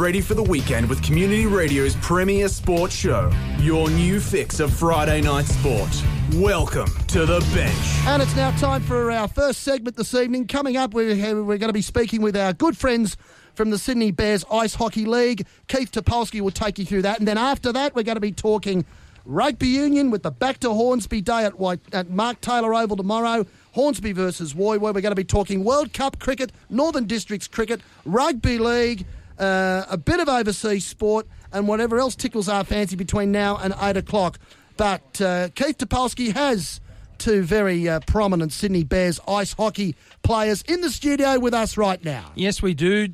[0.00, 5.20] ready for the weekend with Community Radio's premier sports show, your new fix of Friday
[5.20, 5.90] night sport.
[6.36, 8.06] Welcome to the bench.
[8.06, 10.46] And it's now time for our first segment this evening.
[10.46, 13.18] Coming up, we're, we're going to be speaking with our good friends
[13.54, 15.46] from the Sydney Bears Ice Hockey League.
[15.68, 17.18] Keith Topolsky will take you through that.
[17.18, 18.86] And then after that, we're going to be talking
[19.26, 23.44] rugby union with the Back to Hornsby Day at, White, at Mark Taylor Oval tomorrow.
[23.72, 27.82] Hornsby versus Woy, where we're going to be talking World Cup cricket, Northern Districts cricket,
[28.06, 29.04] rugby league,
[29.40, 33.74] uh, a bit of overseas sport, and whatever else tickles our fancy between now and
[33.80, 34.38] 8 o'clock.
[34.76, 36.80] But uh, Keith Topolsky has
[37.18, 42.02] two very uh, prominent Sydney Bears ice hockey players in the studio with us right
[42.04, 42.30] now.
[42.34, 43.08] Yes, we do.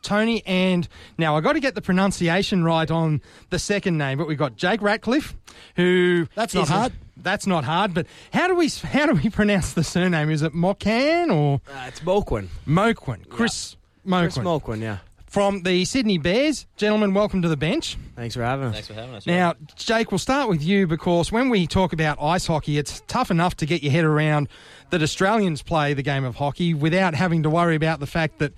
[0.00, 0.86] Tony, and
[1.18, 4.54] now I got to get the pronunciation right on the second name, but we've got
[4.56, 5.34] Jake Ratcliffe,
[5.74, 6.92] who That's not is a- hard.
[7.16, 10.30] that's not hard, but how do we how do we pronounce the surname?
[10.30, 12.46] Is it Mokan or Uh, it's Moquin.
[12.66, 13.28] Moquin?
[13.28, 13.76] Chris
[14.08, 14.98] Chris Moquin Moquin, yeah.
[15.28, 16.66] From the Sydney Bears.
[16.76, 17.96] Gentlemen, welcome to the bench.
[18.16, 18.72] Thanks for having us.
[18.74, 19.26] Thanks for having us.
[19.26, 23.30] Now, Jake, we'll start with you because when we talk about ice hockey, it's tough
[23.30, 24.48] enough to get your head around
[24.90, 28.52] that Australians play the game of hockey without having to worry about the fact that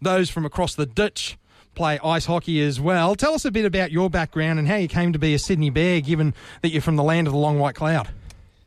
[0.00, 1.36] those from across the ditch
[1.74, 3.14] play ice hockey as well.
[3.14, 5.70] Tell us a bit about your background and how you came to be a Sydney
[5.70, 8.08] Bear, given that you're from the land of the long white cloud.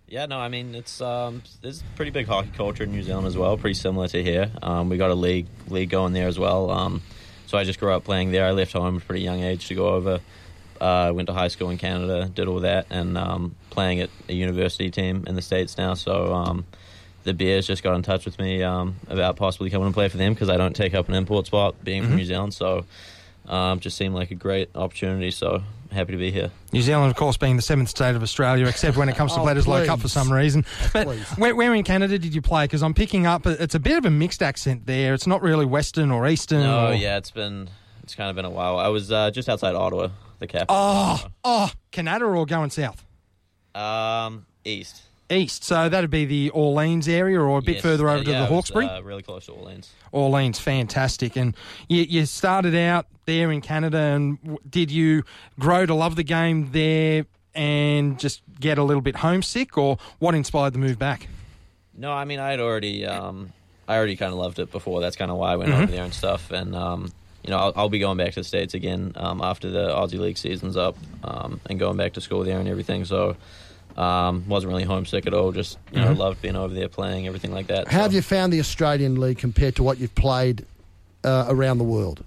[0.09, 3.27] Yeah, no, I mean it's um, there's a pretty big hockey culture in New Zealand
[3.27, 4.49] as well, pretty similar to here.
[4.61, 6.69] Um, we got a league league going there as well.
[6.71, 7.01] Um,
[7.47, 8.45] so I just grew up playing there.
[8.45, 10.19] I left home at a pretty young age to go over.
[10.79, 14.33] Uh, went to high school in Canada, did all that, and um, playing at a
[14.33, 15.95] university team in the states now.
[15.95, 16.65] So um,
[17.23, 20.17] the Bears just got in touch with me um, about possibly coming and play for
[20.17, 22.53] them because I don't take up an import spot being from New Zealand.
[22.53, 22.85] So
[23.47, 25.31] um, just seemed like a great opportunity.
[25.31, 26.51] So happy to be here.
[26.73, 29.39] New Zealand, of course, being the seventh state of Australia, except when it comes to
[29.41, 30.65] Oh, Bledisloe Cup for some reason.
[30.93, 31.07] But
[31.37, 32.65] where, where in Canada did you play?
[32.65, 35.13] Because I'm picking up, it's a bit of a mixed accent there.
[35.13, 36.61] It's not really Western or Eastern.
[36.63, 37.69] No, or- yeah, it's been
[38.03, 38.77] it's kind of been a while.
[38.79, 40.75] I was uh, just outside Ottawa, the capital.
[40.77, 43.05] Oh, oh, Canada or going south?
[43.75, 45.01] Um, east.
[45.29, 45.63] East.
[45.63, 48.37] So that'd be the Orleans area or a bit Yes, further uh, over to the
[48.37, 48.85] it was, Hawkesbury?
[48.87, 49.91] uh, really close to Orleans.
[50.11, 51.35] Orleans, fantastic.
[51.35, 51.55] And
[51.89, 55.23] you, you started out there in Canada, and w- did you
[55.59, 60.33] grow to love the game there and just get a little bit homesick, or what
[60.35, 61.27] inspired the move back?
[61.93, 63.51] No, I mean I had already um,
[63.87, 65.01] I already kind of loved it before.
[65.01, 66.51] That's kind of why I went over there and stuff.
[66.51, 67.11] And um,
[67.43, 70.19] you know I'll, I'll be going back to the states again um, after the Aussie
[70.19, 73.03] League season's up um, and going back to school there and everything.
[73.05, 73.35] So.
[73.97, 75.51] Um, wasn't really homesick at all.
[75.51, 77.87] Just you know, loved being over there, playing everything like that.
[77.87, 78.03] How so.
[78.03, 80.65] have you found the Australian League compared to what you've played
[81.23, 82.23] uh, around the world?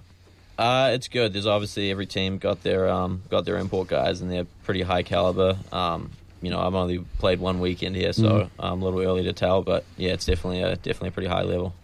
[0.58, 1.32] Uh, it's good.
[1.32, 5.02] There's obviously every team got their um, got their import guys, and they're pretty high
[5.02, 5.56] caliber.
[5.72, 6.10] Um,
[6.42, 9.62] you know, I've only played one weekend here, so I'm a little early to tell.
[9.62, 11.74] But yeah, it's definitely a definitely a pretty high level.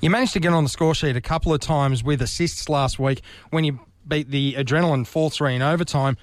[0.00, 2.98] You managed to get on the score sheet a couple of times with assists last
[2.98, 3.20] week
[3.50, 6.16] when you beat the Adrenaline 4 3 in overtime.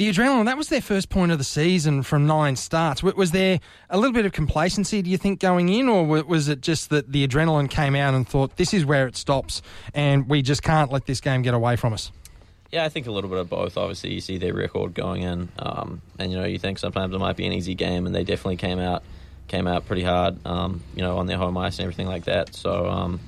[0.00, 3.02] The Adrenaline, that was their first point of the season from nine starts.
[3.02, 6.62] Was there a little bit of complacency, do you think, going in, or was it
[6.62, 9.60] just that the Adrenaline came out and thought, this is where it stops
[9.92, 12.12] and we just can't let this game get away from us?
[12.72, 13.76] Yeah, I think a little bit of both.
[13.76, 17.18] Obviously, you see their record going in, um, and you know you think sometimes it
[17.18, 19.02] might be an easy game, and they definitely came out
[19.48, 20.38] came out pretty hard.
[20.46, 22.54] Um, you know, on their home ice and everything like that.
[22.54, 22.88] So.
[22.88, 23.20] Um,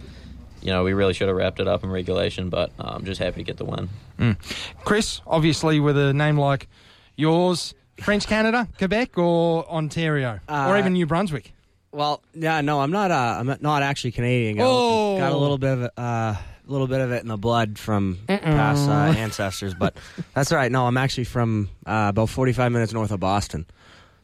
[0.63, 3.37] you know, we really should have wrapped it up in regulation, but I'm just happy
[3.41, 4.37] to get the win.
[4.85, 6.69] Chris, obviously, with a name like
[7.17, 11.53] yours, French Canada, Quebec, or Ontario, or Uh, even New Brunswick?
[11.93, 13.11] Well, yeah, no, I'm not.
[13.11, 14.57] Uh, I'm not actually Canadian.
[14.57, 15.19] Got, Oh.
[15.19, 16.01] got a little bit of it, uh,
[16.37, 19.95] a little bit of it in the blood from past uh, ancestors, but
[20.35, 20.73] that's all right.
[20.73, 23.67] No, I'm actually from uh, about 45 minutes north of Boston.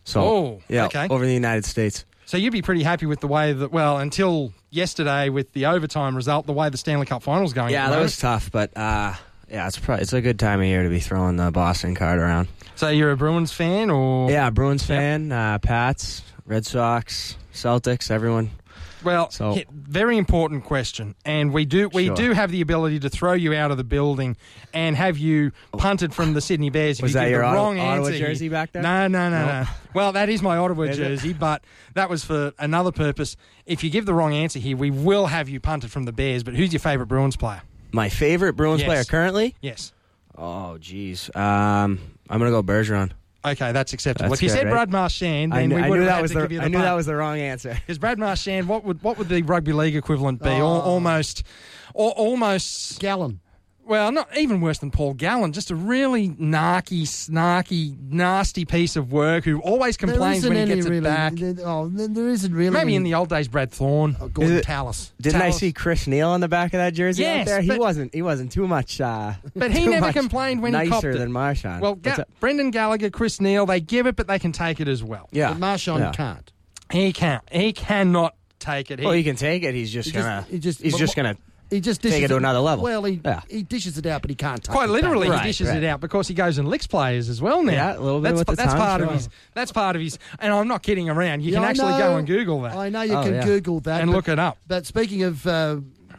[0.05, 1.07] So, Oh, yeah, okay.
[1.11, 2.07] over in the United States.
[2.29, 6.15] So you'd be pretty happy with the way that, well, until yesterday with the overtime
[6.15, 7.73] result, the way the Stanley Cup finals going.
[7.73, 9.15] Yeah, that was tough, but uh,
[9.51, 12.19] yeah, it's probably it's a good time of year to be throwing the Boston card
[12.19, 12.49] around.
[12.75, 18.51] So you're a Bruins fan, or Yeah, Bruins fan, uh, Pats, Red Sox, Celtics, everyone.
[19.05, 22.15] Well, So- very important question, and we do we Sure.
[22.17, 24.37] do have the ability to throw you out of the building
[24.75, 26.99] and have you punted from the Sydney Bears.
[26.99, 28.83] If Was you that give your the Ottawa- wrong Ottawa answer jersey back there?
[28.83, 29.61] No, no, no, No?
[29.63, 29.69] no.
[29.95, 31.03] Well, that is my Ottawa Is it?
[31.03, 31.63] jersey, but
[31.95, 33.37] that was for another purpose.
[33.67, 36.43] If you give the wrong answer here, we will have you punted from the Bears.
[36.43, 37.63] But who's your favourite Bruins player?
[37.93, 38.87] My favorite Bruins Yes.
[38.89, 39.55] player currently?
[39.63, 39.93] Yes.
[40.37, 41.31] Oh, geez.
[41.35, 41.99] Um,
[42.31, 43.11] I'm gonna go Bergeron.
[43.45, 44.31] Okay, that's acceptable.
[44.31, 44.71] That's if you said right?
[44.73, 46.43] Brad Marchand, I then knew, we I would knew have that had was to the
[46.43, 46.85] give you the I knew punt.
[46.87, 47.75] that was the wrong answer.
[47.87, 50.49] Because Brad Marchand, what would what would the rugby league equivalent be?
[50.49, 50.53] Oh.
[50.57, 50.81] Al- Oh.
[50.81, 51.45] almost,
[51.97, 52.99] al- almost.
[53.01, 53.41] Gallen.
[53.89, 55.53] Well, not even worse than Paul Gallen.
[55.53, 60.87] Just a really narky, snarky, nasty piece of work who always complains when he gets
[60.87, 61.33] really, it back.
[61.37, 62.71] there- oh, there- there isn't really.
[62.71, 64.17] Maybe any- in the old days, Brad Thorn.
[64.21, 65.13] oh, Gorden Is it- Tallis.
[65.21, 67.61] Didn't I Tell see Chris Neil on the back of that jersey Yes, out there?
[67.63, 68.15] He but- wasn't.
[68.15, 69.01] He wasn't too much.
[69.01, 71.19] Uh, But he never complained when he nicer copped it.
[71.19, 71.81] than Marchand.
[71.81, 75.03] Well, Ga- Brendan Gallagher, Chris Neil, they give it, but they can take it as
[75.03, 75.29] well.
[75.33, 76.13] yeah, But Marchand yeah.
[76.13, 76.53] can't.
[76.93, 77.43] He can't.
[77.51, 78.99] He cannot take it.
[78.99, 79.75] He, Well, he can take it.
[79.75, 80.45] He's just He gonna.
[80.51, 81.37] he just- he's but just gonna.
[81.71, 82.83] He just Take dishes it to another level.
[82.85, 83.43] Well, he Yeah.
[83.49, 85.03] he dishes it out, but he can't take Quite it back.
[85.03, 85.83] literally, Right, he dishes right.
[85.83, 87.73] it out because he goes and licks players as well now.
[87.73, 89.15] Yeah, a little bit That's, with that's tongue, part of sure.
[89.17, 89.29] his.
[89.55, 90.19] That's part of his.
[90.39, 91.43] And I'm not kidding around.
[91.43, 91.99] You Yeah, can I actually know.
[91.99, 93.45] go and Google that I know you Oh, can yeah.
[93.45, 94.57] Google that and but- look it up.
[94.67, 95.77] But speaking of uh,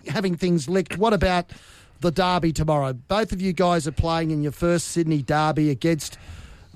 [0.07, 1.47] having things licked, what about
[2.01, 2.93] the derby tomorrow?
[2.93, 6.17] Both of you guys are playing in your first Sydney derby against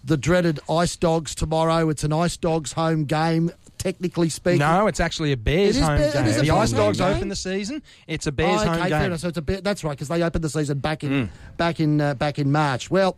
[0.03, 1.89] the dreaded Ice Dogs tomorrow.
[1.89, 3.51] It's an Ice Dogs home game,
[3.83, 4.59] technically speaking.
[4.59, 6.25] No, it's actually a Bears It is home Bear- game.
[6.25, 7.15] is The Ice Dogs game?
[7.15, 7.83] open the season.
[8.07, 9.17] It's a Oh, Bears okay, home game.
[9.17, 11.29] So it's a bit, that's right because they opened the season back in Mm.
[11.57, 12.89] back in uh, back in March.
[12.89, 13.17] Well,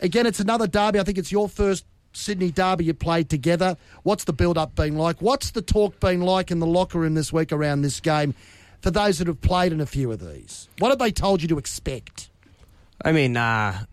[0.00, 0.98] again, it's another derby.
[0.98, 3.76] I think it's your first Sydney derby you played together.
[4.02, 5.22] What's the build up been like?
[5.22, 8.34] What's the talk been like in the locker room this week around this game?
[8.80, 11.48] For those that have played in a few of these, what have they told you
[11.48, 12.30] to expect?
[13.04, 13.84] I mean, uh,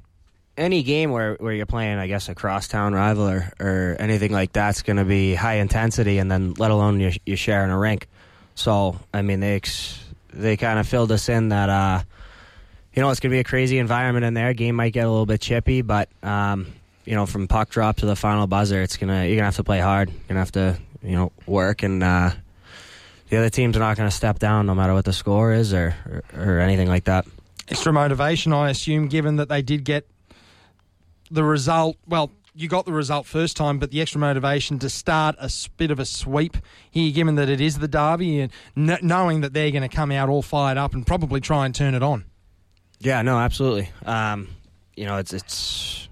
[0.57, 4.53] any game where, where you're playing, I guess, a crosstown rival or, or anything like
[4.53, 8.07] that's going to be high intensity, and then let alone you, you sharing a rink.
[8.55, 12.01] So, I mean, they ex- they kind of filled us in that, uh,
[12.93, 14.53] you know, it's going to be a crazy environment in there.
[14.53, 16.73] Game might get a little bit chippy, but, um,
[17.05, 19.63] you know, from puck drop to the final buzzer, it's gonna you're gonna have to
[19.63, 20.09] play hard.
[20.09, 22.31] You're gonna have to, you know, work, and uh,
[23.29, 25.73] the other teams are not going to step down no matter what the score is
[25.73, 25.95] or,
[26.33, 27.25] or, or anything like that.
[27.69, 30.07] Extra motivation, I assume, given that they did get
[31.31, 31.97] the result.
[32.07, 35.91] Well, you got the result first time, but the extra motivation to start a bit
[35.91, 36.57] of a sweep
[36.89, 40.11] here, given that it is the derby, and kn- knowing that they're going to come
[40.11, 42.25] out all fired up and probably try and turn it on.
[42.99, 43.89] Yeah, no, absolutely.
[44.05, 44.47] Um,
[44.95, 46.09] you know, it's it's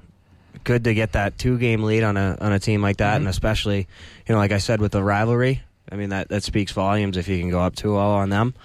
[0.63, 3.27] good to get that two game lead on a on a team like that, and
[3.27, 3.87] especially,
[4.27, 5.63] you know, like I said with the rivalry.
[5.91, 8.55] I mean that that speaks volumes if you can go up 2-0 on them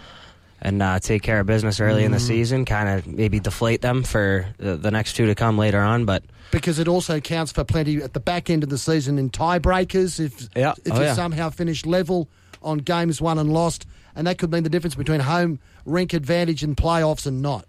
[0.62, 2.64] and uh, take care of business early in the season.
[2.64, 6.22] Kind of maybe deflate them for the, the next two to come later on, but
[6.50, 10.18] Because it also counts for plenty at the back end of the season in tiebreakers.
[10.18, 10.74] If Yeah.
[10.84, 11.14] if Oh, you yeah.
[11.14, 12.28] somehow finish level
[12.62, 13.86] on games won and lost,
[14.16, 17.66] and that could mean the difference between home rink advantage and playoffs and not.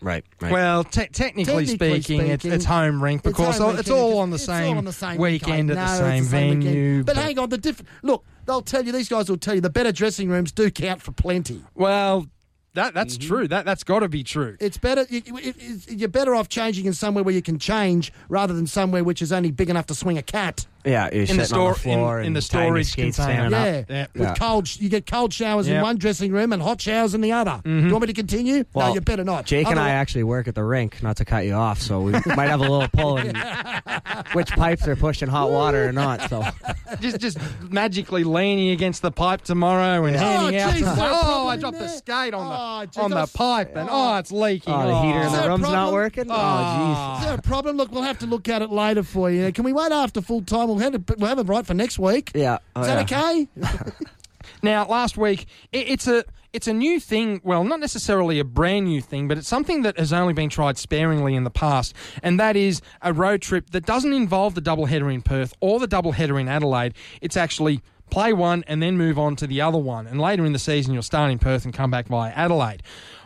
[0.00, 0.52] right, right.
[0.52, 1.66] Well, te- technically, Technically
[2.00, 4.72] speaking, it's, speaking, it's home rink It's because home it's, all on the It's same
[4.72, 6.62] all on the same weekend at No, the it's same weekend.
[6.64, 7.04] venue.
[7.04, 9.70] But, hang on, the diff- look, they'll tell you these guys will tell you the
[9.70, 11.62] better dressing rooms do count for plenty.
[11.74, 12.26] well,
[12.74, 13.28] that that's Mm-hmm.
[13.28, 13.48] true.
[13.48, 14.56] That that's got to be true.
[14.60, 15.06] It's better.
[15.08, 18.52] You, you- it- it's- you're better off changing in somewhere where you can change rather
[18.54, 20.66] than somewhere which is only big enough to swing a cat.
[20.86, 23.48] yeah, you're in sitting the on store- the floor in- in the storage container.
[23.50, 23.84] Yeah.
[23.88, 24.06] Yeah.
[24.12, 24.34] with Yeah.
[24.34, 24.68] cold.
[24.80, 27.60] You get cold showers in one dressing room and hot showers in the other.
[27.64, 28.58] Do you want me to continue?
[28.58, 29.46] no, Well, you better not.
[29.46, 32.12] Jake and I actually work at the rink, not to cut you off, so we
[32.12, 33.34] might have a little pull in
[34.32, 36.28] which pipes are pushing hot water or not.
[36.28, 36.44] So
[37.00, 37.38] just just
[37.70, 40.72] magically leaning against the pipe tomorrow and Oh, handing out.
[40.74, 42.86] geez, some- is there a oh, I in dropped the skate on Oh, the Oh,
[42.86, 44.72] geez, on the pipe, and oh, it's leaking.
[44.72, 46.26] oh, the heater in the room's not working.
[46.30, 46.34] Oh.
[46.34, 47.76] Oh, Is there a problem?
[47.76, 49.52] Look, we'll have to look at it later for you.
[49.52, 50.68] Can we wait after full time?
[50.68, 52.30] We'll have it, we'll have it right for next week.
[52.34, 52.58] Yeah.
[52.74, 53.68] Oh, Is that oh, yeah.
[53.68, 53.92] okay?
[54.62, 57.40] Now, last week, it, it's a it's a new thing.
[57.44, 60.78] Well, not necessarily a brand new thing, but it's something that has only been tried
[60.78, 64.86] sparingly in the past, and that is a road trip that doesn't involve the double
[64.86, 66.94] header in Perth or the double header in Adelaide.
[67.20, 70.52] It's actually play one and then move on to the other one, and later in
[70.52, 72.82] the season you'll start in Perth and come back via Adelaide.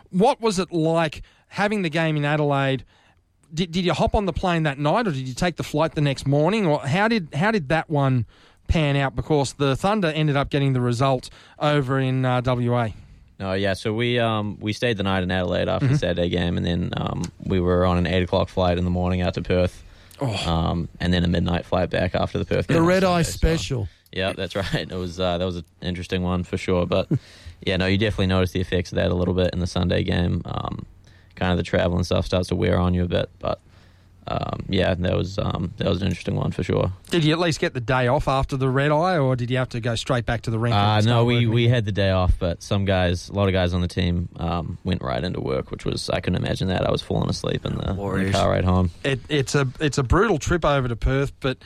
[0.09, 2.83] What was it like having the game in Adelaide?
[3.53, 5.95] Did, did you hop on the plane that night, or did you take the flight
[5.95, 8.25] the next morning, or how did how did that one
[8.67, 9.15] pan out?
[9.15, 12.89] Because the Thunder ended up getting the result over in uh, WA.
[13.39, 13.73] No, yeah.
[13.73, 15.93] So we um we stayed the night in Adelaide after Mm-hmm.
[15.93, 18.91] the Saturday game, and then um we were on an eight o'clock flight in the
[18.91, 19.83] morning out to Perth,
[20.45, 22.77] um and then a midnight flight back after the Perth game.
[22.77, 23.87] The red eye Sunday, so- special.
[24.11, 24.89] Yeah, that's right.
[24.89, 27.09] It was uh, that was an interesting one for sure, but
[27.65, 30.03] yeah, no, you definitely notice the effects of that a little bit in the Sunday
[30.03, 30.41] game.
[30.45, 30.85] Um,
[31.35, 33.61] kind of the travel and stuff starts to wear on you a bit, but
[34.29, 36.93] um, yeah, that was um, that was an interesting one for sure.
[37.09, 39.57] Did you at least get the day off after the red eye, or did you
[39.57, 40.75] have to go straight back to the rink?
[40.75, 41.49] Uh, no, we, working?
[41.51, 44.29] we had the day off, but some guys, a lot of guys on the team,
[44.37, 46.87] um, went right into work, which was I couldn't imagine that.
[46.87, 48.91] I was falling asleep in the, in the car ride home.
[49.03, 51.57] It, it's a it's a brutal trip over to Perth, but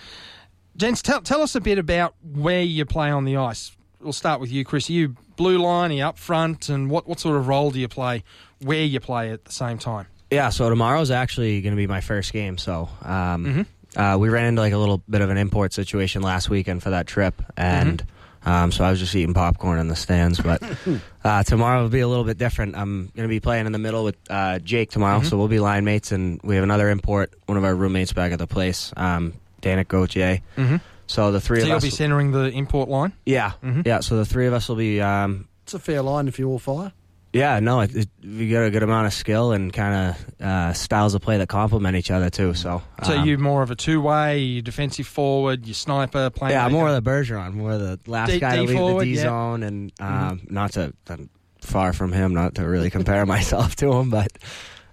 [0.78, 3.76] gents, tell tell us a bit about where you play on the ice.
[4.02, 4.90] We'll start with you, Chris.
[4.90, 7.80] Are you blue line, are you up front, and what, what sort of role do
[7.80, 8.24] you play?
[8.62, 10.08] Where you play at the same time?
[10.30, 12.58] Yeah, so tomorrow's actually going to be my first game.
[12.58, 13.66] So um,
[13.96, 16.90] uh, we ran into like a little bit of an import situation last weekend for
[16.92, 18.04] that trip, and
[18.46, 20.38] Um, so I was just eating popcorn in the stands.
[20.42, 20.62] But
[21.24, 22.76] uh, tomorrow will be a little bit different.
[22.76, 25.28] I'm going to be playing in the middle with uh, Jake tomorrow, Mm-hmm.
[25.30, 28.34] so we'll be line mates, and we have another import, one of our roommates back
[28.34, 29.32] at the place, um,
[29.64, 30.40] Danik Gauthier.
[30.58, 30.80] Mhm.
[31.08, 33.14] So the three So of you'll us, be centering the import line.
[33.26, 33.86] yeah, Mhm.
[33.86, 34.00] yeah.
[34.02, 36.60] So the three of us will be, um, It's a fair line if you all
[36.60, 36.92] fire.
[37.34, 37.60] yeah.
[37.60, 41.14] No, it, it, we got a good amount of skill and kind of uh, styles
[41.16, 42.54] of play that complement each other too.
[42.54, 46.50] So, So um, you more of a two-way, you defensive forward, you sniper, playmaker.
[46.52, 49.02] Yeah, more of the Bergeron, more of the last D- guy D to leave forward,
[49.02, 49.22] the D yeah.
[49.24, 51.30] zone, and um, not to I'm
[51.62, 54.32] far from him, not to really compare myself to him, but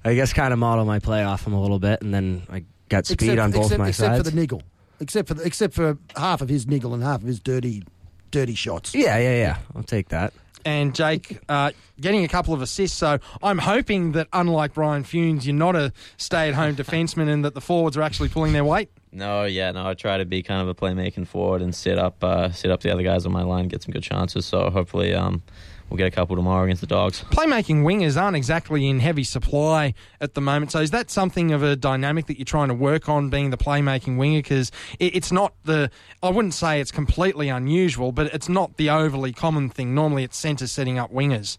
[0.05, 2.65] I guess kind of model my play off him a little bit, and then I
[2.91, 4.25] got speed except, on both except, my except sides.
[4.25, 4.63] for the niggle.
[5.01, 7.83] Except for the, except for half of his niggle and half of his dirty,
[8.31, 8.95] dirty shots.
[8.95, 9.57] yeah, yeah, yeah.
[9.75, 10.35] I'll take that.
[10.67, 12.99] and Jake uh, getting a couple of assists.
[12.99, 17.63] So I'm hoping that, unlike Brian Funes, you're not a stay-at-home defenseman and that the
[17.63, 18.91] forwards are actually pulling their weight.
[19.11, 19.87] No, yeah, no.
[19.89, 22.83] I try to be kind of a playmaking forward and set up, uh, set up
[22.83, 24.45] the other guys on my line, get some good chances.
[24.45, 25.43] So hopefully, um,
[25.91, 27.25] we'll get a couple tomorrow against the Dogs.
[27.31, 30.73] Playmaking wingers aren't exactly in heavy supply at the moment.
[30.73, 33.59] So is that something of a dynamic that you're trying to work on, being the
[33.59, 34.39] playmaking winger?
[34.39, 35.91] Because it, it's not the,
[36.23, 39.95] I wouldn't say it's completely unusual, but it's not the overly common thing.
[39.95, 41.59] Normally it's centre setting up wingers.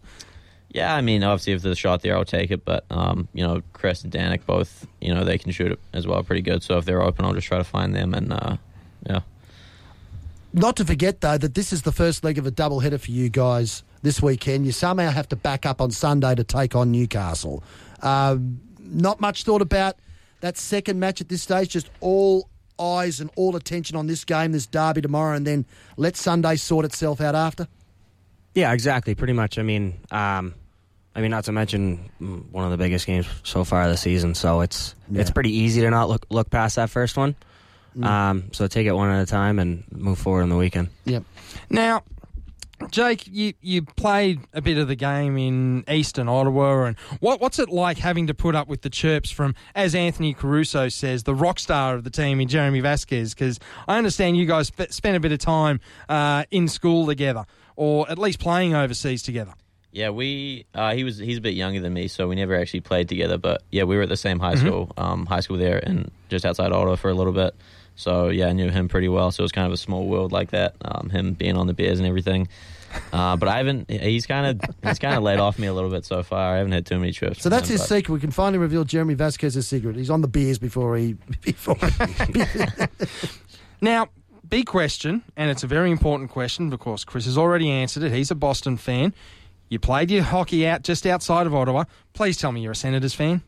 [0.70, 2.64] Yeah, I mean, obviously, if there's a shot there, I'll take it.
[2.64, 6.06] But um, you know, Chris and Danik both, you know, they can shoot it as
[6.06, 6.62] well, pretty good.
[6.62, 8.14] So if they're open, I'll just try to find them.
[8.14, 8.56] And uh,
[9.06, 9.20] yeah,
[10.54, 13.10] Not to forget though that this is the first leg of a double header for
[13.10, 14.66] you guys this weekend.
[14.66, 17.62] You somehow have to back up on Sunday to take on Newcastle.
[18.02, 19.96] Um, not much thought about
[20.40, 21.70] that second match at this stage.
[21.70, 25.64] Just all eyes and all attention on this game, this derby tomorrow, and then
[25.96, 27.68] let Sunday sort itself out after.
[28.54, 29.14] Yeah, exactly.
[29.14, 29.58] Pretty much.
[29.58, 30.54] I mean, um,
[31.14, 34.34] I mean, not to mention mm, one of the biggest games so far this season.
[34.34, 37.34] So it's it's pretty easy to not look look past that first one.
[38.00, 40.88] Um, so take it one at a time and move forward on the weekend.
[41.04, 41.24] Yep.
[41.68, 42.02] Now,
[42.90, 47.58] Jake, you, you played a bit of the game in Eastern Ottawa, and what what's
[47.58, 51.34] it like having to put up with the chirps from, as Anthony Caruso says, the
[51.34, 53.34] rock star of the team in Jeremy Vasquez?
[53.34, 53.58] Because
[53.88, 57.46] I understand you guys sp- spent a bit of time uh, in school together,
[57.76, 59.54] or at least playing overseas together.
[59.92, 62.80] yeah, we uh, he was he's a bit younger than me, so we never actually
[62.80, 63.38] played together.
[63.38, 66.44] But yeah, we were at the same high school, um, high school there, and just
[66.44, 67.54] outside Ottawa for a little bit.
[67.94, 69.30] So yeah, I knew him pretty well.
[69.32, 70.76] So it was kind of a small world like that.
[70.82, 72.48] Um, him being on the Bears and everything.
[73.12, 73.90] Uh, but I haven't.
[73.90, 76.54] He's kind of he's kind of laid off me a little bit so far.
[76.54, 77.42] I haven't had too many trips.
[77.42, 78.14] So that's him, his but- secret.
[78.14, 79.96] We can finally reveal Jeremy Vasquez's secret.
[79.96, 81.76] He's on the beers before he before.
[83.80, 84.08] Now,
[84.48, 88.12] big question, and it's a very important question because Chris has already answered it.
[88.12, 89.12] He's a Boston fan.
[89.68, 91.84] You played your hockey out just outside of Ottawa.
[92.12, 93.42] Please tell me you're a Senators fan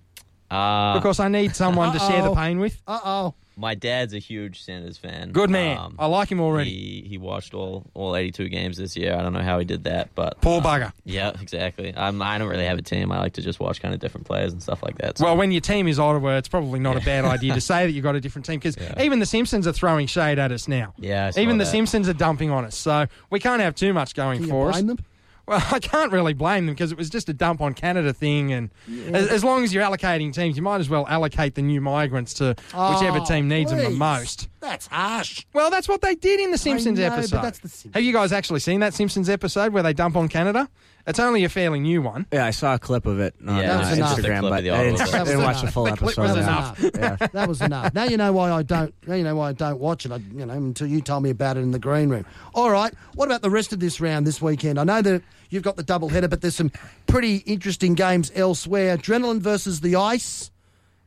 [0.51, 2.81] Uh, because I need someone to share the pain with.
[2.87, 3.35] uh oh.
[3.57, 5.31] My dad's a huge Sanders fan.
[5.33, 5.79] Good man.
[5.79, 6.71] Um, I like him already.
[6.71, 9.15] He he watched all all 82 games this year.
[9.15, 10.93] I don't know how he did that, but Poor uh, bugger.
[11.05, 11.93] Yeah, exactly.
[11.97, 13.13] I'm, I don't really have a team.
[13.13, 15.19] I like to just watch kind of different players and stuff like that.
[15.19, 15.25] So.
[15.27, 17.93] Well, when your team is Ottawa, it's probably not a bad idea to say that
[17.93, 19.03] you've got a different team because Yeah.
[19.03, 20.95] even the Simpsons are throwing shade at us now.
[20.99, 21.71] yeah, I saw Even the that.
[21.71, 24.71] Simpsons are dumping on us, so we can't have too much going Can you for
[24.71, 24.83] us.
[24.83, 24.99] them?
[25.47, 28.53] Well, I can't really blame them because it was just a dump on Canada thing,
[28.53, 28.71] and
[29.13, 32.35] as, as long as you're allocating teams, you might as well allocate the new migrants
[32.35, 34.49] to whichever Oh, team needs them the most.
[34.61, 35.45] That's harsh.
[35.53, 37.43] Well, that's what they did in the Simpsons know, but episode.
[37.43, 37.95] that's the Simpsons.
[37.95, 40.69] Have you guys actually seen that Simpsons episode where they dump on Canada?
[41.07, 42.25] It's only a fairly new one.
[42.33, 44.09] Yeah, I saw a clip of it on Yeah, that was uh, enough.
[44.17, 45.25] Just a Instagram, clip but of the I didn't, I clip.
[45.27, 46.03] didn't watch the That full was enough.
[46.03, 46.23] episode.
[46.23, 46.79] was enough.
[46.79, 47.19] that.
[47.21, 47.27] Yeah.
[47.33, 47.95] That was enough.
[47.95, 48.95] Now you know why I don't.
[49.07, 50.13] Now you know why I don't watch it.
[50.13, 52.25] I, you know until you told me about it in the green room.
[52.55, 52.95] All right.
[53.15, 54.79] What about the rest of this round this weekend?
[54.81, 56.73] I know that you've got the double header, but there's some
[57.07, 58.97] pretty interesting games elsewhere.
[58.97, 60.51] Adrenaline versus the Ice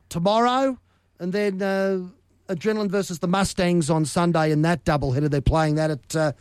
[0.09, 0.77] tomorrow,
[1.19, 2.01] and then uh,
[2.53, 5.27] Adrenaline versus the Mustangs on Sunday in that double header.
[5.29, 6.31] They're playing that at uh,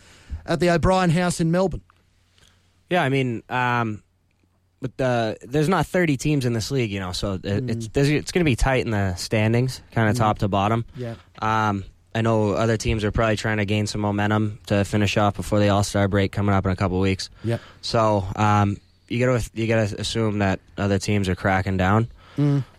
[0.45, 1.83] at the O'Brien House in Melbourne.
[2.91, 4.03] Yeah, I mean, um,
[4.81, 8.33] but the, there's not 30 teams in this league, you know, so it, it's it's
[8.33, 10.85] going to be tight in the standings, kind of top to bottom.
[10.97, 11.15] Yeah.
[11.41, 15.37] Um, I know other teams are probably trying to gain some momentum to finish off
[15.37, 17.29] before the All Star break coming up in a couple weeks.
[17.45, 17.61] Yep.
[17.83, 18.79] So um,
[19.09, 22.09] you got to you got to assume that other teams are cracking down.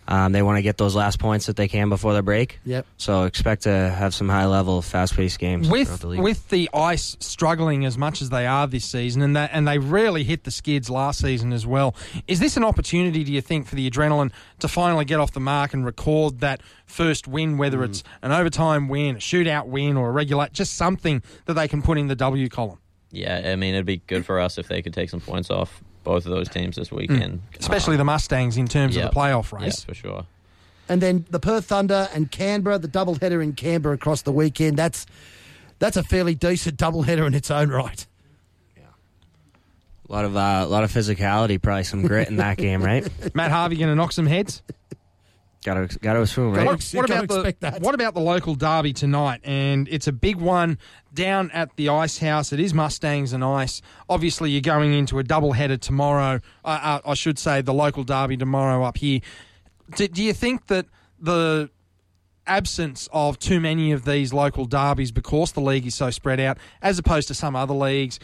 [0.07, 2.59] Um, they want to get those last points that they can before the break.
[2.65, 2.85] Yep.
[2.97, 6.21] So expect to have some high level, fast paced games with the league.
[6.21, 9.77] with the ice struggling as much as they are this season, and that and they
[9.77, 11.95] really hit the skids last season as well.
[12.27, 15.39] Is this an opportunity, do you think, for the adrenaline to finally get off the
[15.39, 20.09] mark and record that first win, whether it's an overtime win, a shootout win, or
[20.09, 22.79] a regular, just something that they can put in the W column,
[23.11, 25.83] Yeah, I mean, it'd be good for us if they could take some points off
[26.07, 27.41] both of those teams this weekend.
[27.59, 29.07] especially Um, the Mustangs in terms yeah.
[29.07, 29.83] of the playoff yeah, race.
[29.83, 30.25] for sure.
[30.89, 34.77] And then the Perth Thunder and Canberra, the double header in Canberra across the weekend.
[34.77, 35.05] That's
[35.79, 38.07] that's a fairly decent doubleheader in its own right.
[40.09, 43.05] A lot of uh, a lot of physicality, probably some grit in that game, right?
[43.35, 44.61] Matt Harvey going to knock some heads.
[45.67, 46.65] Got to got to assume, right?
[46.65, 47.81] What, what about the that.
[47.81, 49.41] what about the local derby tonight?
[49.43, 50.77] And it's a big one
[51.13, 52.53] down at the Ice House.
[52.53, 53.81] It is Mustangs and Ice.
[54.07, 56.39] Obviously, you're going into a double header tomorrow.
[56.63, 59.19] Uh, uh, I should say the local derby tomorrow up here.
[59.93, 60.85] Do, do you think that
[61.19, 61.69] the
[62.45, 66.57] absence of too many of these local derbies because the league is so spread out,
[66.81, 68.19] as opposed to some other leagues.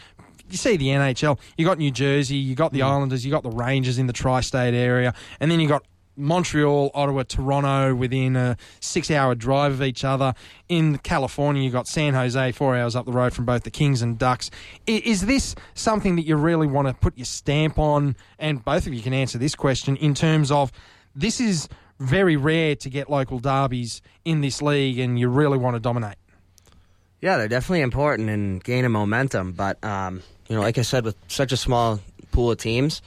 [0.48, 3.50] You see the NHL, you got New Jersey, you got the Islanders, you got the
[3.50, 5.84] Rangers in the tri state area, and then you got
[6.16, 10.34] Montreal, Ottawa, Toronto within a six hour drive of each other.
[10.68, 14.02] In California, you've got San Jose, four hours up the road from both the Kings
[14.02, 14.50] and Ducks.
[14.86, 18.16] Is this something that you really want to put your stamp on?
[18.38, 20.72] And both of you can answer this question in terms of
[21.14, 21.68] this is
[21.98, 26.16] very rare to get local derbies in this league, and you really want to dominate.
[27.20, 29.52] Yeah, they're definitely important in gaining momentum.
[29.52, 32.00] But um, you know, like I said, with such a small
[32.32, 33.00] pool of teams,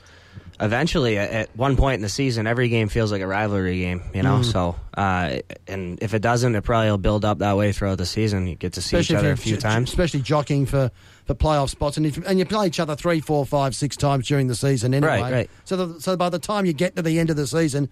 [0.59, 4.01] eventually, at, one point in the season, every game feels like a rivalry game.
[4.13, 7.71] You know, so uh, and if it doesn't, it probably will build up that way
[7.71, 8.47] throughout the season.
[8.47, 9.89] You get to see each other a few j- times.
[9.89, 10.91] especially jockeying for,
[11.25, 14.27] for playoff spots, and if, and you play each other three, four, five, six times
[14.27, 15.21] during the season anyway.
[15.21, 15.49] Right, right.
[15.65, 17.89] So the, so by the time you get to the end of the season,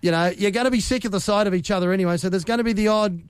[0.00, 2.16] you know you're going to be sick of the sight of each other anyway.
[2.16, 3.20] So there's going to be the odd.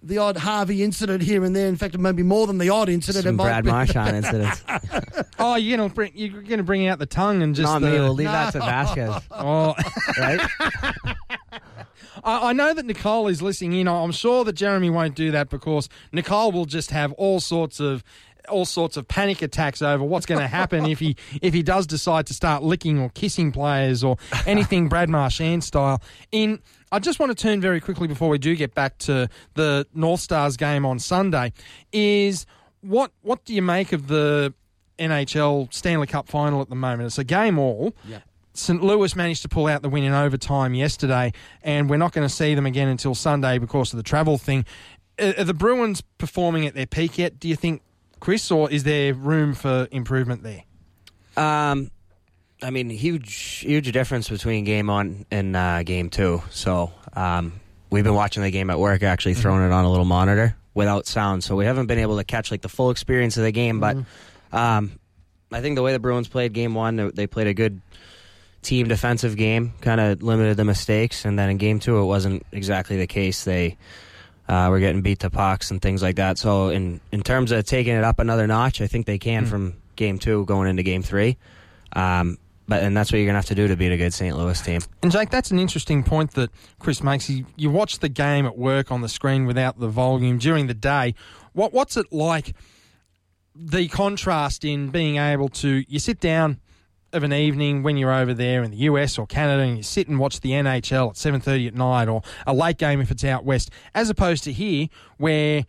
[0.00, 1.66] The odd Harvey incident here and there.
[1.66, 3.24] In fact, it may be more than the odd incident.
[3.24, 3.70] it Some might Brad be.
[3.70, 4.62] Marchand incidents.
[5.40, 7.90] Oh, you're gonna bring you're gonna bring out the tongue and just Not me.
[7.90, 9.74] We'll leave that to Vasquez, oh.
[10.20, 10.40] right?
[12.24, 13.88] I, I know that Nicole is listening in.
[13.88, 18.04] I'm sure that Jeremy won't do that because Nicole will just have all sorts of
[18.48, 21.86] all sorts of panic attacks over what's going to happen if he if he does
[21.86, 26.02] decide to start licking or kissing players or anything Brad Marchand style.
[26.32, 29.86] In I just want to turn very quickly before we do get back to the
[29.94, 31.52] North Stars game on Sunday.
[31.92, 32.46] Is
[32.80, 34.54] what what do you make of the
[34.98, 37.06] NHL Stanley Cup final at the moment?
[37.06, 37.94] It's a game all.
[38.54, 38.82] St.
[38.82, 42.34] Louis managed to pull out the win in overtime yesterday, and we're not going to
[42.34, 44.64] see them again until Sunday because of the travel thing.
[45.20, 47.82] Are are the Bruins performing at their peak yet, do you think,
[48.20, 50.64] Chris, or is there room for improvement there?
[51.36, 51.90] Um,
[52.62, 56.42] I mean, huge, huge difference between game one and uh, game two.
[56.50, 60.04] So, um, we've been watching the game at work, actually throwing it on a little
[60.04, 61.44] monitor without sound.
[61.44, 63.78] So we haven't been able to catch like the full experience of the game.
[63.80, 63.96] But
[64.52, 64.92] um,
[65.52, 67.80] I think the way the Bruins played game one, they- they played a good
[68.62, 72.44] team defensive game, kind of limited the mistakes, and then in game two, it wasn't
[72.50, 73.44] exactly the case.
[73.44, 73.76] They
[74.48, 76.38] uh, were getting beat to pucks and things like that.
[76.38, 79.74] So in in terms of taking it up another notch, I think they can from
[79.96, 81.36] game two going into game three.
[81.92, 84.36] Um, but and that's what you're gonna have to do to beat a good St.
[84.36, 84.80] Louis team.
[85.02, 87.28] And Jake, that's an interesting point that Chris makes.
[87.28, 90.74] You, you watch the game at work on the screen without the volume during the
[90.74, 91.14] day.
[91.52, 92.54] What what's it like?
[93.54, 96.60] The contrast in being able to you sit down
[97.12, 100.08] of an evening when you're over there in the US or Canada and you sit
[100.08, 103.44] and watch the NHL at 7:30 at night or a late game if it's out
[103.44, 105.64] west as opposed to here where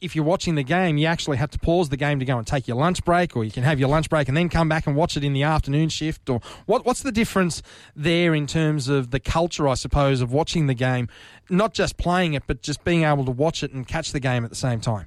[0.00, 2.46] if you're watching the game you actually have to pause the game to go and
[2.46, 4.86] take your lunch break or you can have your lunch break and then come back
[4.88, 7.62] and watch it in the afternoon shift or what what's the difference
[7.94, 11.08] there in terms of the culture I suppose of watching the game
[11.48, 14.42] not just playing it but just being able to watch it and catch the game
[14.44, 15.06] at the same time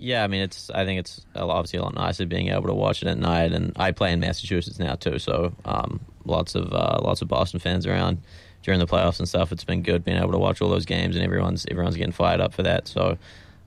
[0.00, 0.70] Yeah, I mean, it's.
[0.70, 3.52] I think it's obviously a lot nicer being able to watch it at night.
[3.52, 7.60] And I play in Massachusetts now too, so um, lots of uh, lots of Boston
[7.60, 8.18] fans around
[8.62, 9.52] during the playoffs and stuff.
[9.52, 12.40] It's been good being able to watch all those games, and everyone's everyone's getting fired
[12.40, 12.88] up for that.
[12.88, 13.18] So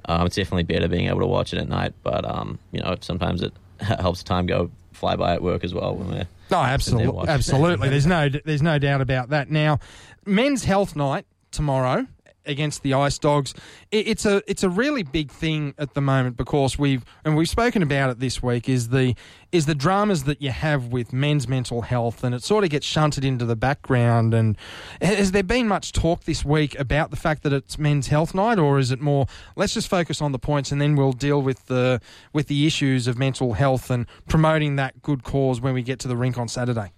[0.05, 1.93] um, it's definitely better being able to watch it at night.
[2.01, 5.95] But um, you know, sometimes it helps time go fly by at work as well
[5.95, 7.89] when we're No, absolutely, absolutely.
[7.89, 9.49] There's no, there's no doubt about that.
[9.49, 9.79] Now,
[10.25, 12.07] men's health night tomorrow
[12.45, 13.53] against the Ice Dogs.
[13.91, 17.49] It, it's a, it's a really big thing at the moment because we've, and we've
[17.49, 18.69] spoken about it this week.
[18.69, 19.15] Is the,
[19.51, 22.85] is the dramas that you have with men's mental health, and it sort of gets
[22.85, 24.33] shunted into the background.
[24.33, 24.57] And
[25.01, 28.59] has there been much talk this week about the fact that it's men's health night,
[28.59, 31.67] or is it more let's just focus on the points and then we'll deal with
[31.67, 32.01] the,
[32.33, 36.07] with the issues of mental health and promoting that good cause when we get to
[36.07, 36.91] the rink on Saturday?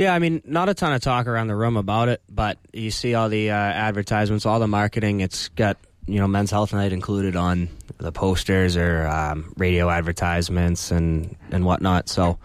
[0.00, 2.90] Yeah, I mean, not a ton of talk around the room about it, but you
[2.90, 5.20] see all the uh, advertisements, all the marketing.
[5.20, 10.90] It's got you know Men's Health Night included on the posters or um, radio advertisements
[10.90, 12.08] and and whatnot.
[12.08, 12.38] So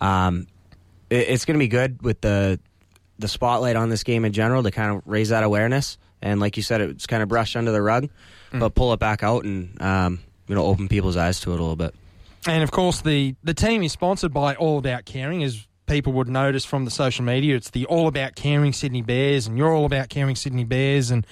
[0.00, 0.46] um,
[1.10, 2.58] it, it's going to be good with the
[3.18, 5.98] the spotlight on this game in general to kind of raise that awareness.
[6.22, 8.08] And like you said, it's kind of brushed under the rug,
[8.52, 11.62] but pull it back out and um, you know open people's eyes to it a
[11.62, 11.94] little bit.
[12.46, 16.28] And of course, the, the team is sponsored by All About Caring, as people would
[16.28, 17.56] notice from the social media.
[17.56, 21.10] It's the All About Caring Sydney Bears, and you're All About Caring Sydney Bears.
[21.10, 21.26] And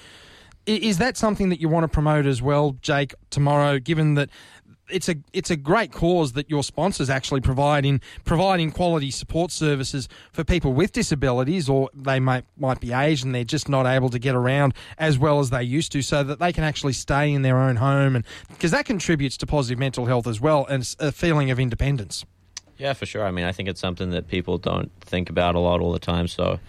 [0.65, 4.29] Is that something that you want to promote as well, Jake, tomorrow, given that
[4.91, 9.51] it's a it's a great cause that your sponsors actually provide in providing quality support
[9.51, 13.85] services for people with disabilities or they might might be aged and they're just not
[13.85, 16.93] able to get around as well as they used to so that they can actually
[16.93, 20.65] stay in their own home and because that contributes to positive mental health as well
[20.67, 22.25] and a feeling of independence.
[22.81, 23.23] Yeah, for sure.
[23.23, 25.99] I mean, I think it's something that people don't think about a lot all the
[25.99, 26.27] time.
[26.27, 26.59] So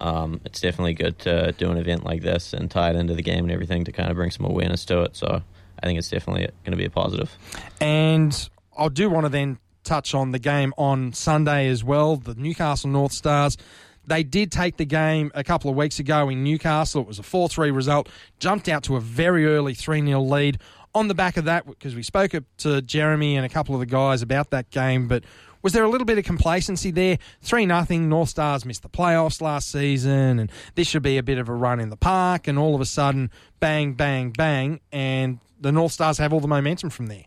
[0.00, 3.22] um, it's definitely good to do an event like this and tie it into the
[3.22, 5.14] game and everything to kind of bring some awareness to it.
[5.14, 5.40] So
[5.80, 7.38] I think it's definitely going to be a positive.
[7.80, 12.16] And I do want to then touch on the game on Sunday as well.
[12.16, 13.56] The Newcastle North Stars.
[14.04, 17.02] They did take the game a couple of weeks ago in Newcastle.
[17.02, 18.08] It was a 4 3 result,
[18.40, 20.58] jumped out to a very early 3 0 lead.
[20.94, 23.86] On the back of that, because we spoke to Jeremy and a couple of the
[23.86, 25.24] guys about that game, but
[25.62, 27.18] was there a little bit of complacency there?
[27.42, 28.08] 3 nothing.
[28.08, 31.54] North Stars missed the playoffs last season, and this should be a bit of a
[31.54, 32.48] run in the park.
[32.48, 36.48] And all of a sudden, bang, bang, bang, and the North Stars have all the
[36.48, 37.24] momentum from there.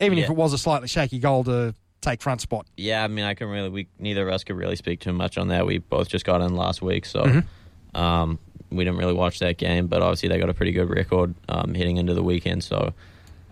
[0.00, 2.66] Even if it was a slightly shaky goal to take front spot.
[2.76, 5.38] Yeah, I mean, I can really, we neither of us could really speak too much
[5.38, 5.64] on that.
[5.66, 7.98] We both just got in last week, so Mm-hmm.
[7.98, 8.38] um,
[8.70, 9.86] we didn't really watch that game.
[9.86, 12.64] But obviously, they got a pretty good record um, heading into the weekend.
[12.64, 12.92] So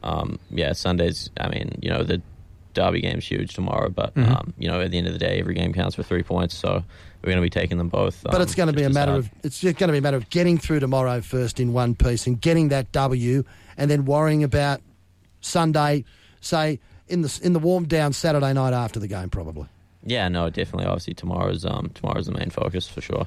[0.03, 1.31] um, yeah, Sundays.
[1.39, 2.21] I mean, you know, the
[2.75, 4.33] derby game's huge tomorrow, but Mm-hmm.
[4.33, 6.57] um, you know, at the end of the day, every game counts for three points.
[6.57, 6.69] So
[7.23, 8.23] we're going to be taking them both.
[8.25, 9.25] But um, it's going to be a matter hard.
[9.25, 11.95] of it's just going to be a matter of getting through tomorrow first in one
[11.95, 13.45] piece and getting that W,
[13.77, 14.81] and then worrying about
[15.41, 16.05] Sunday,
[16.41, 19.67] say in the in the warm down Saturday night after the game, probably.
[20.05, 20.87] Yeah, no, definitely.
[20.87, 23.27] Obviously, tomorrow's um, tomorrow's the main focus for sure.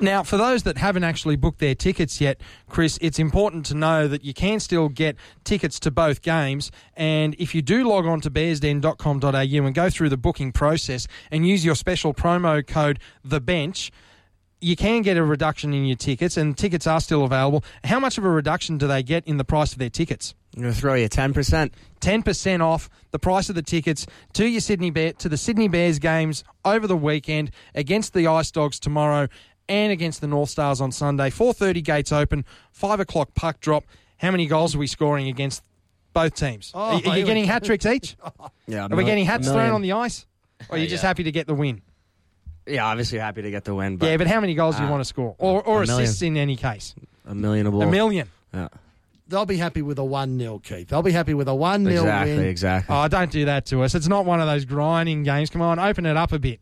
[0.00, 4.08] Now, for those that haven't actually booked their tickets yet, Chris, it's important to know
[4.08, 6.72] that you can still get tickets to both games.
[6.96, 9.30] And if you do log on to bearsden.com.au
[9.66, 13.92] and go through the booking process and use your special promo code The Bench,
[14.60, 17.64] you can get a reduction in your tickets, and tickets are still available.
[17.84, 20.34] How much of a reduction do they get in the price of their tickets?
[20.56, 21.74] I'm gonna throw you ten percent.
[22.00, 25.98] 10% off the price of the tickets to your Sydney Bear to the Sydney Bears
[25.98, 29.28] games over the weekend against the Ice Dogs tomorrow
[29.68, 31.28] and against the North Stars on Sunday.
[31.28, 33.84] 4:30 gates open, 5 o'clock puck drop.
[34.16, 35.62] How many goals are we scoring against
[36.14, 36.72] both teams?
[36.74, 38.16] Oh, are, are you getting hat tricks each?
[38.66, 40.24] Yeah, Are we getting hats thrown on the ice?
[40.70, 41.08] Or are you Uh, just yeah.
[41.08, 41.82] happy to get the win?
[42.66, 44.88] Yeah, obviously happy to get the win, but yeah, but how many goals do you
[44.88, 45.34] Ah, want to score?
[45.38, 46.04] Or, or a million.
[46.04, 46.94] assists in any case?
[47.26, 47.82] a million a ball.
[47.82, 48.28] A million.
[48.54, 48.68] Yeah,
[49.30, 50.88] They'll be happy with a one 0 Keith.
[50.88, 52.44] They'll be happy with a one 0 exactly, win.
[52.46, 52.96] exactly.
[52.96, 53.94] Oh, don't do that to us.
[53.94, 55.50] It's not one of those grinding games.
[55.50, 56.60] Come on, open it up a bit.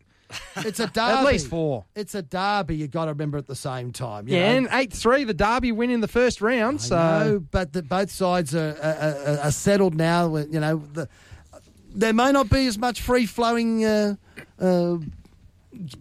[0.56, 1.00] It's a derby.
[1.18, 1.86] At least four.
[1.96, 2.76] It's a derby.
[2.76, 4.28] You got to remember at the same time.
[4.28, 4.58] you Yeah, know.
[4.58, 6.80] and eight three, the Derby win in the first round.
[6.80, 10.36] I So know, but the, both sides are, are, are, are settled now.
[10.36, 11.08] You know, the,
[11.94, 14.16] there may not be as much free flowing uh,
[14.60, 14.98] uh,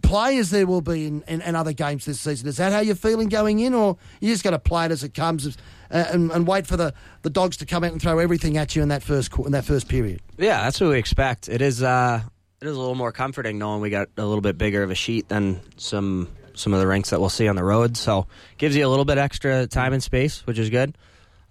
[0.02, 2.48] play as there will be in, in, in other games this season.
[2.48, 5.02] Is that how you're feeling going in, or you just got to play it as
[5.04, 5.56] it comes
[5.90, 8.74] uh, and, and wait for the, the dogs to come out and throw everything at
[8.74, 10.20] you in that first in that first period?
[10.36, 11.48] Yeah, that's what we expect.
[11.48, 11.82] It is.
[11.82, 12.22] Uh,
[12.60, 14.94] it is a little more comforting knowing we got a little bit bigger of a
[14.94, 17.96] sheet than some some of the rinks that we'll see on the road.
[17.96, 20.96] So gives you a little bit extra time and space, which is good.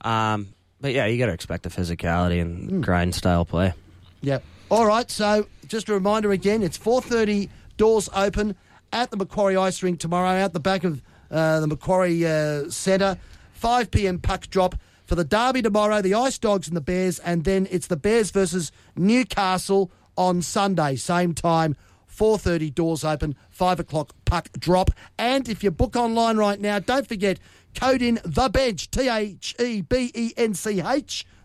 [0.01, 0.49] Um,
[0.81, 3.73] but yeah, you got to expect the physicality and grind style play.
[4.21, 4.43] Yep.
[4.69, 5.09] All right.
[5.09, 7.49] So just a reminder again, it's four thirty.
[7.77, 8.55] Doors open
[8.91, 13.19] at the Macquarie Ice Rink tomorrow, out the back of uh, the Macquarie uh, Centre.
[13.57, 14.19] Five p.m.
[14.19, 15.99] puck drop for the derby tomorrow.
[15.99, 20.95] The Ice Dogs and the Bears, and then it's the Bears versus Newcastle on Sunday,
[20.95, 21.75] same time.
[22.15, 24.89] 4.30 doors open 5 o'clock puck drop
[25.19, 27.37] and if you book online right now don't forget
[27.75, 29.85] code in the bench t-h-e-b-e-n-c-h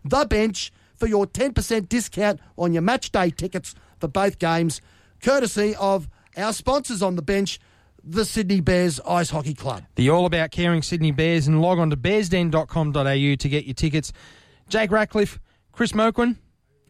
[0.03, 4.81] the bench for your 10% discount on your match day tickets for both games
[5.20, 7.61] courtesy of our sponsors on the bench
[8.04, 11.90] the sydney bears ice hockey club the All About Caring Sydney Bears and log on
[11.90, 14.12] to bearsden.com.au to get your tickets.
[14.68, 15.38] Jake Ratcliffe,
[15.72, 16.36] Chris Moquin,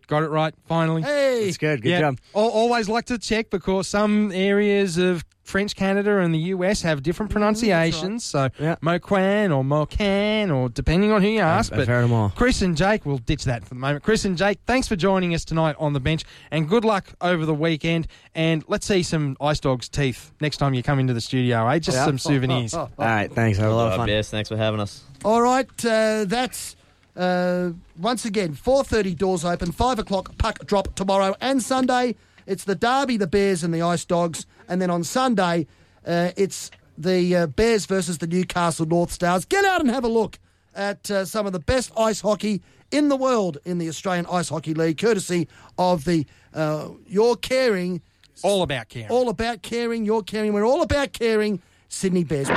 [0.06, 1.02] got it right finally.
[1.02, 1.82] hey It's good.
[1.82, 2.18] Good Yeah, job.
[2.32, 7.30] always like to check because some areas of French Canada and the US have different
[7.32, 8.24] pronunciations.
[8.24, 8.76] So Yeah.
[8.82, 11.72] Moquin or Mocan or depending on who you ask.
[11.72, 12.30] I've but heard 'em all.
[12.30, 14.04] Chris and Jake, we'll ditch that for the moment.
[14.04, 17.44] Chris and Jake, thanks for joining us tonight on the bench and good luck over
[17.44, 18.06] the weekend.
[18.34, 21.78] And let's see some Ice Dogs teeth next time you come into the studio, eh?
[21.80, 22.04] Just Yeah.
[22.06, 22.72] some souvenirs.
[22.74, 23.58] All right, thanks.
[23.58, 24.06] Have a lot of fun.
[24.06, 25.02] Bears, thanks for having us.
[25.24, 26.76] All right, uh, that's
[27.16, 32.14] uh, once again four thirty doors open, five o'clock puck drop tomorrow and Sunday.
[32.46, 35.66] It's the Derby, the Bears and the Ice Dogs, and then on Sunday
[36.06, 39.44] uh, it's the uh, Bears versus the Newcastle North Stars.
[39.44, 40.38] Get out and have a look
[40.74, 44.48] at uh, some of the best ice hockey in the world in the Australian Ice
[44.48, 45.46] Hockey League, courtesy
[45.78, 48.00] of the uh, Your Caring,
[48.42, 49.10] All about caring.
[49.10, 50.54] all about caring, Your Caring.
[50.54, 51.60] We're all about caring.
[51.88, 52.48] Sydney Bears.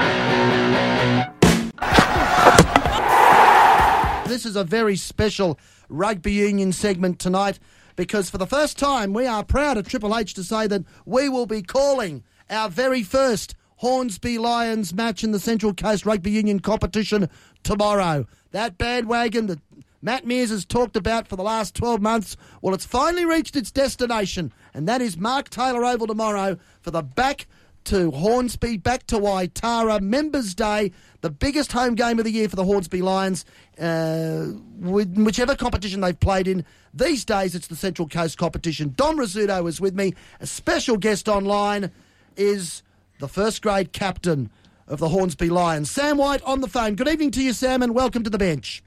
[4.28, 7.60] this is a very special rugby union segment tonight
[7.96, 11.30] because for the first time we are proud at Triple H to say that we
[11.30, 16.60] will be calling our very first Hornsby Lions match in the Central Coast Rugby Union
[16.60, 17.30] competition
[17.64, 18.26] tomorrow.
[18.52, 19.60] That bandwagon that
[20.02, 23.72] Matt Mears has talked about for the last 12 months, well, it's finally reached its
[23.72, 27.48] destination, and that is Mark Taylor Oval tomorrow for the back
[27.86, 32.56] to Hornsby, back to Waitara, Members Day, the biggest home game of the year for
[32.56, 33.46] the Hornsby Lions,
[33.80, 34.46] uh,
[34.80, 36.66] whichever competition they've played in.
[36.94, 38.94] These days, it's the Central Coast competition.
[38.96, 40.14] Dom Rizzuto is with me.
[40.40, 41.92] A special guest online
[42.36, 42.84] is
[43.20, 44.50] the first grade captain
[44.88, 46.96] of the Hornsby Lions, Sam White, on the phone.
[46.96, 48.84] Good evening to you, Sam, and welcome to the bench.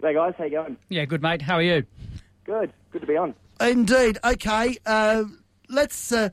[0.00, 0.76] Hey guys, how you going?
[0.88, 1.42] Yeah, good mate.
[1.42, 1.84] How are you?
[2.44, 2.72] Good.
[2.92, 3.34] Good to be on.
[3.60, 4.18] Indeed.
[4.24, 4.76] Okay.
[4.86, 5.24] Uh,
[5.68, 6.30] let's uh,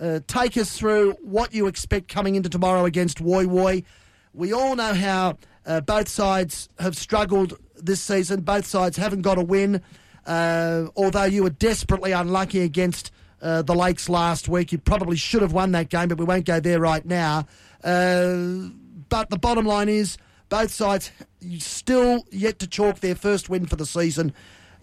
[0.00, 3.84] uh, take us through what you expect coming into tomorrow against Woy Woy.
[4.32, 8.42] We all know how uh, both sides have struggled this season.
[8.42, 9.82] Both sides haven't got a win.
[10.26, 15.42] Uh, although you were desperately unlucky against uh, the Lakes last week, you probably should
[15.42, 17.46] have won that game, but we won't go there right now.
[17.82, 21.10] but the bottom line is, both sides
[21.58, 24.32] still yet to chalk their first win for the season.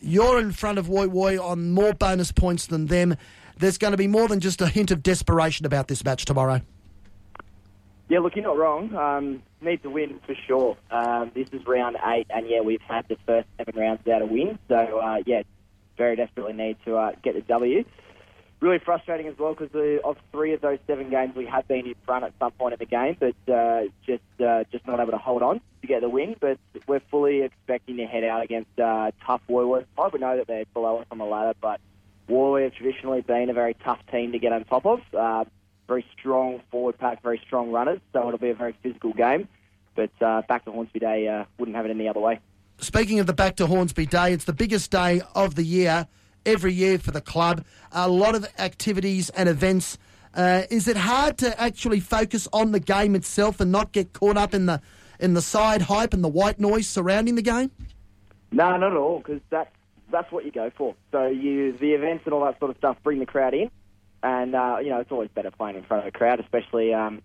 [0.02, 3.18] You're in front of Woy Woy on more bonus points than them.
[3.58, 6.62] There's going to be more than just a hint of desperation about this match tomorrow.
[8.08, 8.94] Yeah, look, you're not wrong.
[8.94, 10.78] Um, need to win for sure.
[10.92, 14.26] Um, this is round eight, and yeah, we've had the first seven rounds without a
[14.26, 14.60] win.
[14.68, 15.42] So uh, yeah,
[15.98, 17.84] very desperately need to uh, get the W
[18.62, 21.96] really frustrating as well because of three of those seven games we have been in
[22.06, 25.18] front at some point in the game, but uh, just uh, just not able to
[25.18, 26.36] hold on to get the win.
[26.40, 29.86] But we're fully expecting to head out against uh, tough Warriors.
[29.98, 31.80] I would know that they're below us on the ladder, but
[32.28, 35.02] Warriors have traditionally been a very tough team to get on top of.
[35.14, 35.46] Uh,
[35.88, 39.48] very strong forward pack, very strong runners, so it'll be a very physical game.
[39.96, 42.40] But uh, back to Hornsby Day uh, wouldn't have it any other way.
[42.80, 46.08] Speaking of the back to Hornsby Day, it's the biggest day of the year
[46.46, 47.64] every year for the club.
[47.92, 49.98] A lot of activities and events.
[50.34, 54.38] Uh, is it hard to actually focus on the game itself and not get caught
[54.38, 54.82] up in the
[55.18, 57.72] in the side hype and the white noise surrounding the game?
[58.52, 59.75] No, not at all, because that's
[60.12, 60.96] that's what you go for.
[61.12, 63.70] So you the events and all that sort of stuff bring the crowd in,
[64.24, 67.22] and uh, you know it's always better playing in front of a crowd, especially um,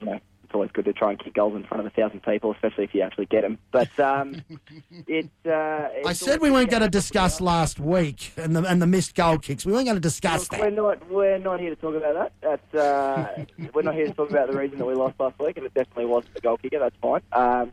[0.00, 0.20] you know
[0.54, 2.84] it's always good to try and kick goals in front of a thousand people, especially
[2.84, 3.58] if you actually get them.
[3.72, 4.42] But um,
[5.08, 5.28] it.
[5.44, 9.14] Uh, I said we weren't going to discuss last week and the and the missed
[9.14, 9.66] goal kicks.
[9.66, 10.60] We weren't going to discuss Look, that.
[10.60, 11.10] We're not.
[11.10, 12.32] We're not here to talk about that.
[12.40, 12.74] That's.
[12.74, 15.66] Uh, we're not here to talk about the reason that we lost last week, and
[15.66, 16.78] it definitely wasn't the goal kicker.
[16.78, 17.22] That's fine.
[17.32, 17.72] Um,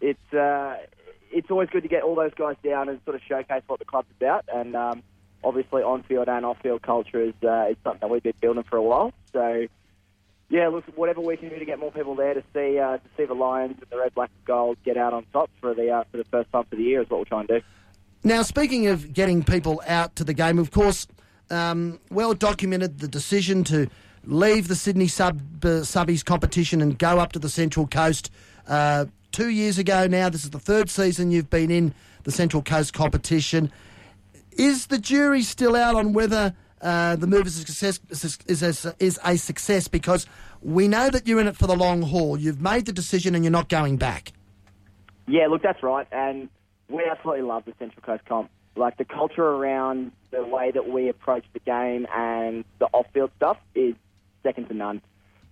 [0.00, 0.32] it's.
[0.32, 0.76] Uh,
[1.34, 3.84] it's always good to get all those guys down and sort of showcase what the
[3.84, 5.02] club's about, and um,
[5.42, 8.82] obviously on-field and off-field culture is uh, is something that we've been building for a
[8.82, 9.12] while.
[9.32, 9.66] So
[10.48, 13.08] yeah, look, whatever we can do to get more people there to see uh, to
[13.16, 15.90] see the Lions and the red, black, and gold get out on top for the
[15.90, 17.66] uh, for the first time for the year is what we're trying to do.
[18.22, 21.06] Now, speaking of getting people out to the game, of course,
[21.50, 23.88] um, well documented the decision to
[24.24, 28.30] leave the Sydney sub uh, subbies competition and go up to the Central Coast.
[29.34, 31.92] Two years ago now, this is the third season you've been in
[32.22, 33.68] the Central Coast competition.
[34.52, 37.98] Is the jury still out on whether uh, the move is a success
[38.46, 40.28] is a, is a success because
[40.62, 42.38] we know that you're in it for the long haul.
[42.38, 44.30] You've made the decision and you're not going back.
[45.26, 46.48] Yeah, look, that's right, and
[46.88, 48.50] we absolutely love the Central Coast comp.
[48.76, 53.56] Like the culture around the way that we approach the game and the off-field stuff
[53.74, 53.96] is
[54.44, 55.02] second to none.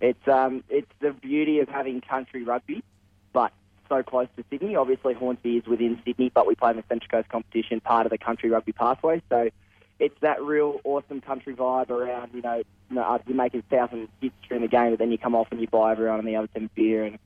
[0.01, 2.85] It's um, it's the beauty of having country rugby,
[3.33, 3.51] but
[3.93, 4.75] so close to Sydney.
[4.75, 8.11] Obviously, Hornsby is within Sydney, but we play in the Central Coast competition, part of
[8.11, 9.21] the country rugby pathway.
[9.29, 9.51] So
[9.99, 14.09] it's that real awesome country vibe around, you know, you, know, you make a thousand
[14.21, 16.37] hits during the game, but then you come off and you buy everyone on the
[16.37, 17.05] other team beer.
[17.05, 17.19] And,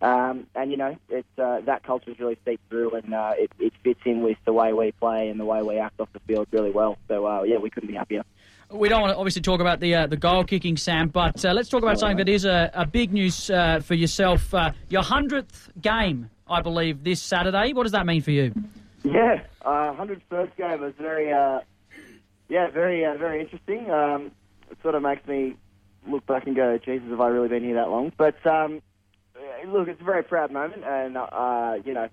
[0.00, 3.52] um, and you know, it's, uh, that culture is really seeped through and uh, it,
[3.58, 6.20] it fits in with the way we play and the way we act off the
[6.20, 6.96] field really well.
[7.08, 8.24] So, uh, yeah, we couldn't be happier.
[8.70, 11.54] We don't want to obviously talk about the uh, the goal kicking, Sam, but uh,
[11.54, 14.52] let's talk about something that is a, a big news uh, for yourself.
[14.52, 17.72] Uh, your hundredth game, I believe, this Saturday.
[17.72, 18.52] What does that mean for you?
[19.04, 21.60] Yeah, uh, hundredth first game was very uh,
[22.50, 23.90] yeah, very very interesting.
[23.90, 24.32] Um,
[24.70, 25.56] it sort of makes me
[26.06, 28.12] look back and go, Jesus, have I really been here that long?
[28.18, 28.82] But um,
[29.66, 31.14] look, it's a very proud moment, and
[31.86, 32.08] you know,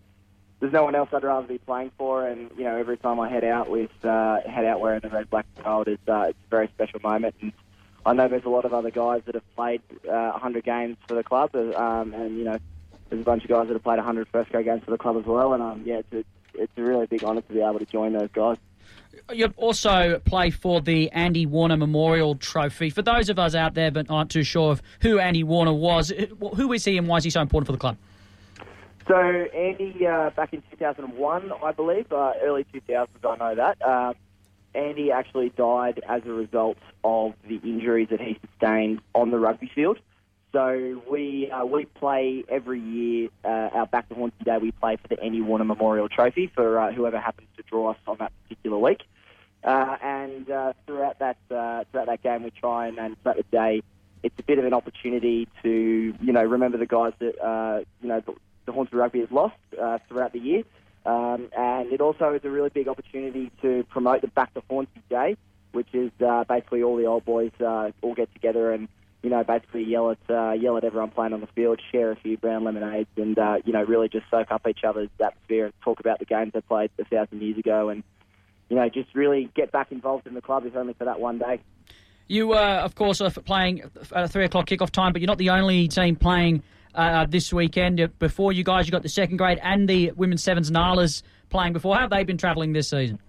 [0.60, 2.26] there's no one else I'd rather be playing for.
[2.26, 5.30] And you know, every time I head out with uh, head out wearing the red,
[5.30, 7.36] black, and gold, is uh, it's a very special moment.
[7.42, 7.54] And
[8.06, 11.16] I know there's a lot of other guys that have played uh, 100 games for
[11.16, 12.58] the club, uh, um, and you know,
[13.10, 15.18] there's a bunch of guys that have played 100 first grade games for the club
[15.18, 15.54] as well.
[15.54, 18.14] And um, yeah, it's a, it's a really big honour to be able to join
[18.14, 18.58] those guys.
[19.34, 22.90] You also play for the Andy Warner Memorial Trophy.
[22.90, 26.14] For those of us out there that aren't too sure of who Andy Warner was,
[26.56, 27.98] who is he and why is he so important for the club?
[29.08, 33.82] So Andy, uh, back in 2001, I believe, uh, early 2000s, I know that.
[33.82, 34.16] Um,
[34.74, 39.72] Andy actually died as a result of the injuries that he sustained on the rugby
[39.74, 40.00] field.
[40.52, 44.58] So we uh, we play every year uh, our Back to Hornsby Day.
[44.58, 47.98] We play for the Andy Warner Memorial Trophy for uh, whoever happens to draw us
[48.08, 49.04] on that particular week.
[49.66, 53.44] Uh, and uh, throughout that uh, throughout that game, we try and, and throughout the
[53.44, 53.82] day,
[54.24, 58.08] it's a bit of an opportunity to you know remember the guys that uh, you
[58.08, 58.34] know the,
[58.66, 60.64] the Hornsby Rugby has lost uh, throughout the year.
[61.06, 65.02] Um, and it also is a really big opportunity to promote the Back to Hornsby
[65.10, 65.38] Day,
[65.72, 68.88] which is uh, basically all the old boys uh, all get together and
[69.22, 72.16] you know basically yell at uh, yell at everyone playing on the field, share a
[72.16, 75.74] few brown lemonades, and uh, you know really just soak up each other's atmosphere and
[75.84, 78.04] talk about the games they played a thousand years ago, and
[78.70, 81.40] you know just really get back involved in the club, if only for that one
[81.40, 81.60] day.
[82.28, 85.38] You, uh, of course, are playing at a three o'clock kickoff time, but you're not
[85.40, 86.64] the only team playing
[86.96, 88.00] uh, this weekend.
[88.00, 91.74] Uh, Before you guys, you got the second grade and the women's sevens Nalas playing
[91.74, 91.96] before.
[91.96, 93.20] How have they been travelling this season?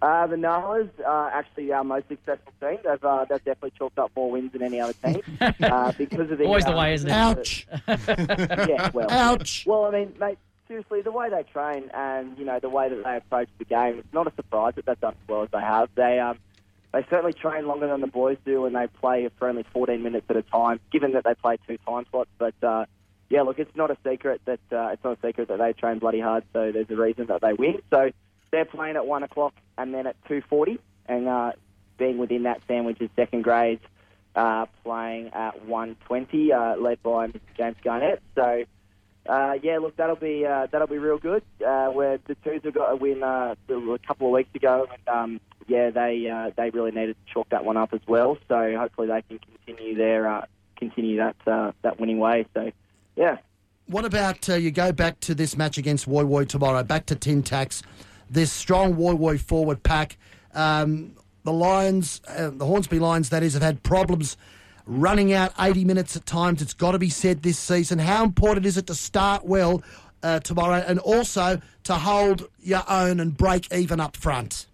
[0.00, 2.78] Uh, the Nalas are actually our most successful team.
[2.84, 6.38] They've, uh, they've definitely chalked up more wins than any other team uh, because of
[6.38, 7.12] the Always the uh, way, isn't it?
[7.12, 7.66] Ouch.
[7.88, 9.64] yeah, well, Ouch.
[9.66, 13.02] Well, I mean, mate, seriously, the way they train and you know the way that
[13.02, 15.60] they approach the game, it's not a surprise that they've done as well as they
[15.60, 15.88] have.
[15.96, 16.38] They um,
[16.92, 20.26] they certainly train longer than the boys do, and they play for only 14 minutes
[20.30, 20.80] at a time.
[20.90, 22.86] Given that they play two time slots, but uh,
[23.28, 25.98] yeah, look, it's not a secret that uh, it's not a secret that they train
[25.98, 26.44] bloody hard.
[26.52, 27.80] So there's a reason that they win.
[27.90, 28.10] So
[28.50, 31.52] they're playing at one o'clock and then at 2:40, and uh,
[31.98, 33.82] being within that sandwich is second grades.
[34.34, 37.28] Uh, playing at 120, uh, led by.
[37.56, 38.22] James Garnett.
[38.36, 38.64] So,
[39.28, 41.42] uh, yeah, look, that'll be uh, that'll be real good.
[41.64, 45.08] Uh, where the twos have got a win uh, a couple of weeks ago, and
[45.08, 48.38] um, yeah, they uh, they really needed to chalk that one up as well.
[48.48, 52.46] So hopefully they can continue their uh, continue that uh, that winning way.
[52.54, 52.72] So,
[53.16, 53.36] yeah.
[53.86, 57.14] What about uh, you go back to this match against Woy Woy tomorrow, back to
[57.14, 57.82] Tin Tax,
[58.30, 60.16] this strong Woy Woy forward pack.
[60.54, 61.12] Um,
[61.44, 64.36] the Lions, uh, the Hornsby Lions, that is, have had problems
[64.88, 66.62] running out 80 minutes at times.
[66.62, 67.98] It's got to be said this season.
[67.98, 69.82] How important is it to start well
[70.22, 74.66] uh, tomorrow and also to hold your own and break even up front?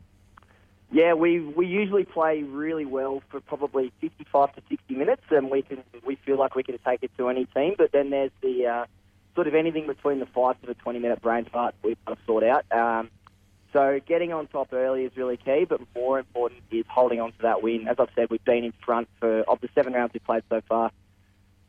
[0.93, 5.63] Yeah, we we usually play really well for probably 55 to 60 minutes, and we
[5.63, 7.75] can we feel like we can take it to any team.
[7.77, 8.85] But then there's the uh,
[9.35, 12.25] sort of anything between the five to the 20 minute brain fart we've got to
[12.27, 12.65] sort out.
[12.71, 13.11] Um,
[13.75, 17.39] so getting on top early is really key, but more important is holding on to
[17.43, 17.89] that win.
[17.89, 20.63] As I've said, we've been in front for of the seven rounds we've played so
[20.69, 20.93] far.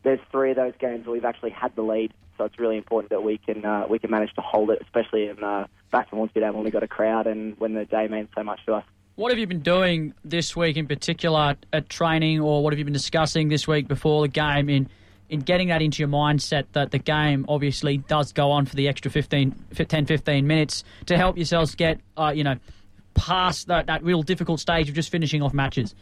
[0.04, 3.10] There's three of those games where we've actually had the lead, so it's really important
[3.10, 6.16] that we can uh, we can manage to hold it, especially in uh, back to
[6.16, 8.76] Hornsby Day when we've got a crowd and when the day means so much to
[8.76, 8.86] us.
[9.16, 12.86] What have you been doing this week in particular at training, or what have you
[12.86, 14.90] been discussing this week before the game in
[15.36, 18.88] in getting that into your mindset that the game obviously does go on for the
[18.88, 22.58] extra 15, 10, 15 minutes to help yourselves get, uh, you know,
[23.14, 25.94] past that, that real difficult stage of just finishing off matches?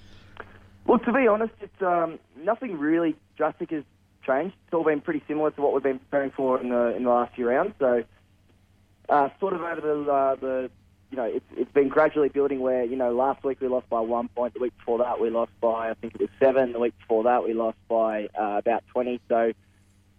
[0.86, 3.84] Well, to be honest, it's um, nothing really drastic has
[4.26, 4.56] changed.
[4.66, 7.10] It's all been pretty similar to what we've been preparing for in the in the
[7.10, 7.74] last few rounds.
[7.80, 8.04] So,
[9.10, 10.72] uh, sort of over the uh, the
[11.14, 12.60] you know, it's it's been gradually building.
[12.60, 14.56] Where you know, last week we lost by one point.
[14.56, 16.74] The week before that we lost by I think it was seven.
[16.74, 19.22] The week before that we lost by uh, about twenty.
[19.30, 19.54] So.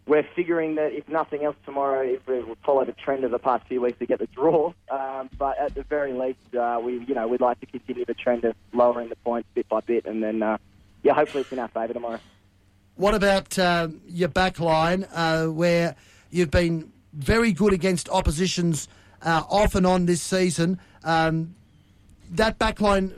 [0.07, 3.67] We're figuring that if nothing else tomorrow, if we follow the trend of the past
[3.69, 4.75] few weeks to get the draw.
[4.91, 8.13] Um, but at the very least, uh, we you know we'd like to continue the
[8.13, 10.59] trend of lowering the points bit by bit, and then uh,
[11.03, 12.21] yeah, hopefully it's in our favour tomorrow.
[12.97, 15.97] What about uh, your back line, uh, where
[16.31, 18.89] you've been very good against oppositions
[19.25, 20.79] uh, off and on this season?
[21.03, 21.55] Um,
[22.31, 23.13] that backline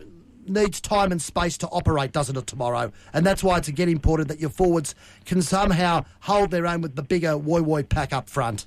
[0.49, 2.93] needs time and space to operate, doesn't it, tomorrow?
[3.13, 6.97] And that's why it's again important that your forwards can somehow hold their own with
[6.97, 8.67] the bigger Woy Woy pack up front.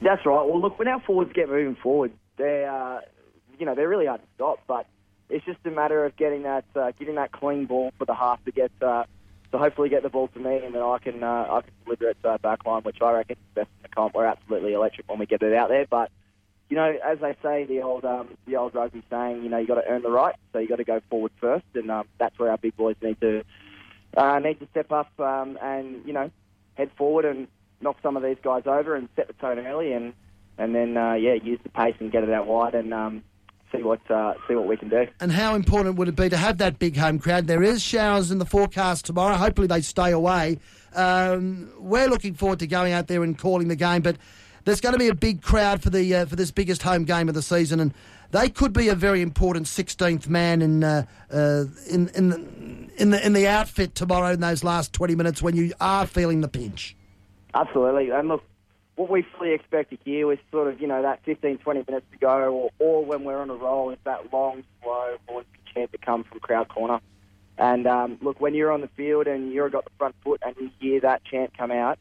[0.00, 0.44] That's right.
[0.46, 3.00] Well, look, when our forwards get moving forward, they're uh,
[3.58, 4.60] you know they're really hard to stop.
[4.66, 4.86] But
[5.28, 8.44] it's just a matter of getting that uh, getting that clean ball for the half
[8.44, 9.04] to get uh,
[9.52, 12.10] to hopefully get the ball to me, and then I can uh, I can deliver
[12.10, 14.14] it to our back line, which I reckon is best in the comp.
[14.14, 16.10] We're absolutely electric when we get it out there, but.
[16.68, 19.66] You know, as they say, the old um, the old rugby saying, you know, you
[19.66, 22.38] got to earn the right, so you got to go forward first, and um, that's
[22.38, 23.42] where our big boys need to
[24.16, 26.30] uh, need to step up um, and you know
[26.74, 27.48] head forward and
[27.80, 30.12] knock some of these guys over and set the tone early, and
[30.58, 33.22] and then uh, yeah, use the pace and get it out wide and um,
[33.72, 35.06] see what uh, see what we can do.
[35.20, 37.46] And how important would it be to have that big home crowd?
[37.46, 39.36] There is showers in the forecast tomorrow.
[39.36, 40.58] Hopefully they stay away.
[40.94, 44.16] Um, we're looking forward to going out there and calling the game, but
[44.64, 47.28] there's going to be a big crowd for the uh, for this biggest home game
[47.28, 47.94] of the season, and
[48.30, 52.36] they could be a very important 16th man in uh, uh, in in the,
[52.96, 56.40] in the in the outfit tomorrow in those last 20 minutes when you are feeling
[56.40, 56.96] the pinch.
[57.54, 58.42] Absolutely, and look,
[58.98, 62.06] what we fully expect to hear is sort of, you know, that 15, 20 minutes
[62.10, 65.92] to go, or, or when we're on a roll, is that long, slow, horn chant
[65.92, 67.00] to come from crowd corner.
[67.56, 70.54] And um, look, when you're on the field and you've got the front foot and
[70.58, 71.98] you hear that chant come out,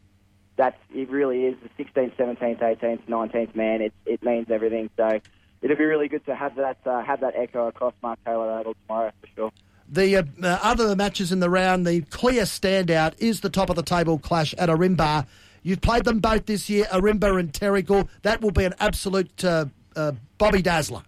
[0.58, 3.82] that's it really is the 16th, 17th, 18th, 19th man.
[3.82, 4.90] It, it means everything.
[4.98, 5.20] So
[5.62, 8.76] it'll be really good to have that uh, have that echo across Mark Taylor Oval
[8.86, 9.52] tomorrow for sure.
[9.90, 13.78] The uh, uh, other matches in the round, the clear standout is the top of
[13.78, 15.26] the table clash at Ourimbah.
[15.64, 18.10] You've played them both this year, Ourimbah and Terrigal.
[18.24, 21.04] That will be an absolute uh, uh, Bobby Dazzler.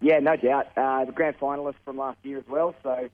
[0.00, 0.68] Yeah, no doubt.
[0.76, 2.74] Uh, the grand finalists from last year as well.
[2.82, 3.10] So,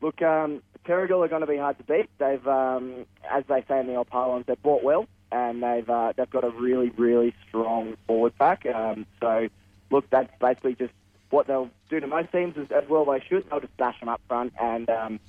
[0.00, 2.08] look, um, Terrigal are going to be hard to beat.
[2.18, 6.12] They've, um, as they say in the old parlance, they've bought well, and they've uh,
[6.16, 8.66] they've got a really, really strong forward pack.
[8.66, 9.48] Um, so,
[9.90, 10.92] look, that's basically just
[11.30, 13.04] what they'll do to most teams as, as well.
[13.04, 13.48] They should.
[13.50, 15.20] They'll just bash them up front, and um,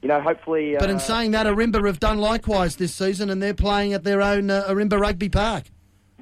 [0.00, 0.76] you know, hopefully.
[0.78, 4.04] But in uh, saying that, Ourimbah have done likewise this season, and they're playing at
[4.04, 5.64] their own uh, Ourimbah Rugby Park.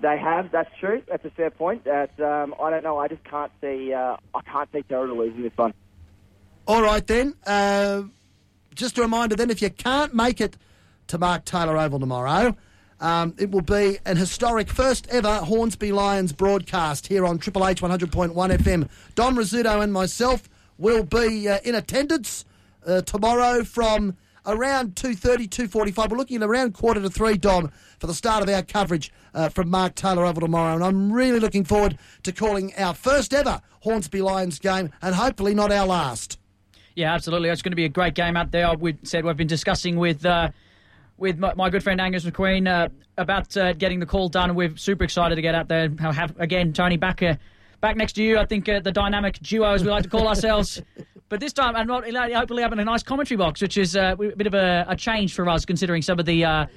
[0.01, 0.51] They have.
[0.51, 1.03] That's true.
[1.09, 1.85] That's a fair point.
[1.85, 2.99] That um, I don't know.
[2.99, 3.93] I just can't see.
[3.93, 5.75] Uh, I can't see Terrigal losing this one.
[6.67, 7.35] All right, then.
[8.75, 10.57] Just a reminder then, if you can't make it
[11.09, 12.57] to Mark Taylor Oval tomorrow,
[13.01, 17.81] um, it will be an historic first ever Hornsby Lions broadcast here on Triple H
[17.81, 18.89] 100.1 FM.
[19.15, 20.49] Don Rizzuto and myself
[20.79, 22.45] will be uh, in attendance
[22.87, 24.17] uh, tomorrow from
[24.47, 26.11] around 2.30, 2.45.
[26.11, 29.49] We're looking at around quarter to three, Dom, for the start of our coverage uh,
[29.49, 30.75] from Mark Taylor Oval tomorrow.
[30.75, 35.55] And I'm really looking forward to calling our first ever Hornsby Lions game and hopefully
[35.55, 36.40] not our last.
[36.95, 37.49] Yeah, absolutely.
[37.49, 38.75] It's going to be a great game out there.
[38.75, 40.51] We said we've been discussing with uh,
[41.19, 44.55] with my, my, good friend Angus McQueen uh, about uh, getting the call done.
[44.55, 45.89] We're super excited to get out there.
[46.01, 47.37] Have, have again Tony back uh,
[47.81, 48.39] back next to you.
[48.39, 50.83] I think uh, the dynamic duo, as we like to call ourselves.
[51.29, 54.47] but this time, and hopefully having a nice commentary box, which is uh, a bit
[54.47, 56.69] of a, a, change for us considering some of the.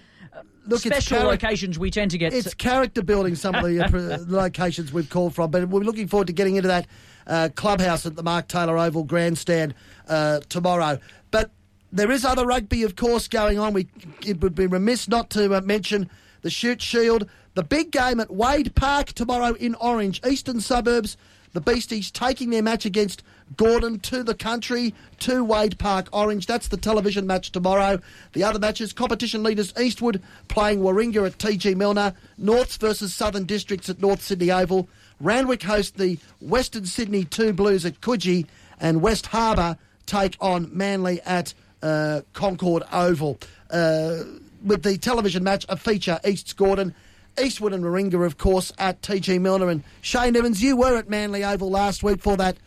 [0.66, 2.34] Look, special char- locations we tend to get.
[2.34, 6.34] It's character building some of the locations we've called from, but we're looking forward to
[6.34, 6.88] getting into that
[7.28, 9.74] uh, clubhouse at the Mark Taylor Oval grandstand
[10.08, 11.00] uh, tomorrow.
[11.32, 11.52] But
[11.92, 13.74] there is other rugby, of course, going on.
[13.74, 13.88] We
[14.26, 16.10] it would be remiss not to uh, mention
[16.42, 21.18] the Shute Shield, the big game at Wade Park tomorrow in Orange, eastern suburbs.
[21.54, 23.22] The Beasties taking their match against
[23.56, 26.48] Gordon to the country to Wade Park Orange.
[26.48, 28.00] That's the television match tomorrow.
[28.34, 33.88] The other matches competition leaders Eastwood playing Warringah at TG Milner, Norths versus Southern Districts
[33.88, 34.90] at North Sydney Oval.
[35.20, 38.48] Randwick host the Western Sydney Two Blues at Coogee,
[38.80, 43.40] and West Harbour take on Manly at uh, Concord Oval.
[43.70, 44.24] Uh,
[44.64, 46.96] with the television match, a feature East Gordon.
[47.42, 49.70] Eastwood and Warringah, of course, at TG Milner.
[49.70, 52.58] And Shane Evans, you were at Manly Oval last week for that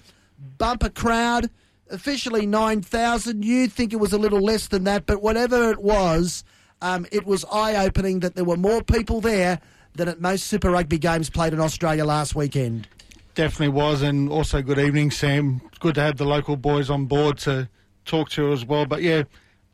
[0.58, 1.50] bumper crowd.
[1.88, 3.44] Officially 9,000.
[3.44, 6.42] You think it was a little less than that, but whatever it was,
[6.82, 9.60] um, it was eye opening that there were more people there
[9.94, 12.88] than at most Super Rugby games played in Australia last weekend.
[13.36, 15.60] Definitely was, and also good evening, Sam.
[15.78, 17.68] Good to have the local boys on board to
[18.06, 18.86] talk to as well.
[18.86, 19.24] But yeah,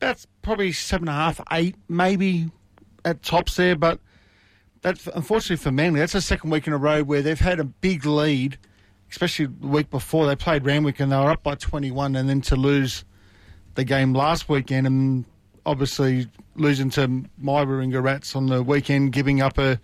[0.00, 2.50] that's probably seven and a half, eight, maybe
[3.04, 3.76] at tops there.
[3.76, 4.00] But
[4.80, 7.64] that's unfortunately for Manly, that's the second week in a row where they've had a
[7.64, 8.58] big lead,
[9.12, 12.40] especially the week before they played Randwick and they were up by 21, and then
[12.40, 13.04] to lose
[13.76, 15.24] the game last weekend and
[15.64, 17.06] obviously losing to
[17.38, 19.78] my Warringah Rats on the weekend, giving up a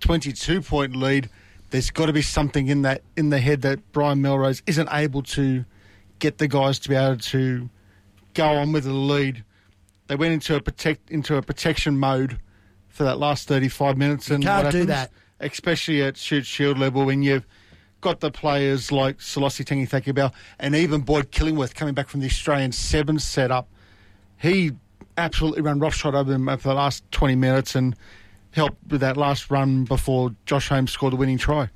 [0.00, 1.30] 22 point lead.
[1.72, 5.22] There's got to be something in that in the head that Brian Melrose isn't able
[5.22, 5.64] to
[6.18, 7.70] get the guys to be able to
[8.34, 9.42] go on with the lead.
[10.06, 12.38] They went into a protect into a protection mode
[12.88, 16.78] for that last 35 minutes, and you can't happens, do that, especially at Shute Shield
[16.78, 17.46] level when you've
[18.02, 22.72] got the players like Solossi Tangi and even Boyd Killingworth coming back from the Australian
[22.72, 23.66] Seven setup.
[24.36, 24.72] He
[25.16, 27.96] absolutely ran roughshod over them for the last 20 minutes and
[28.52, 31.68] helped with that last run before Josh Holmes scored the winning try.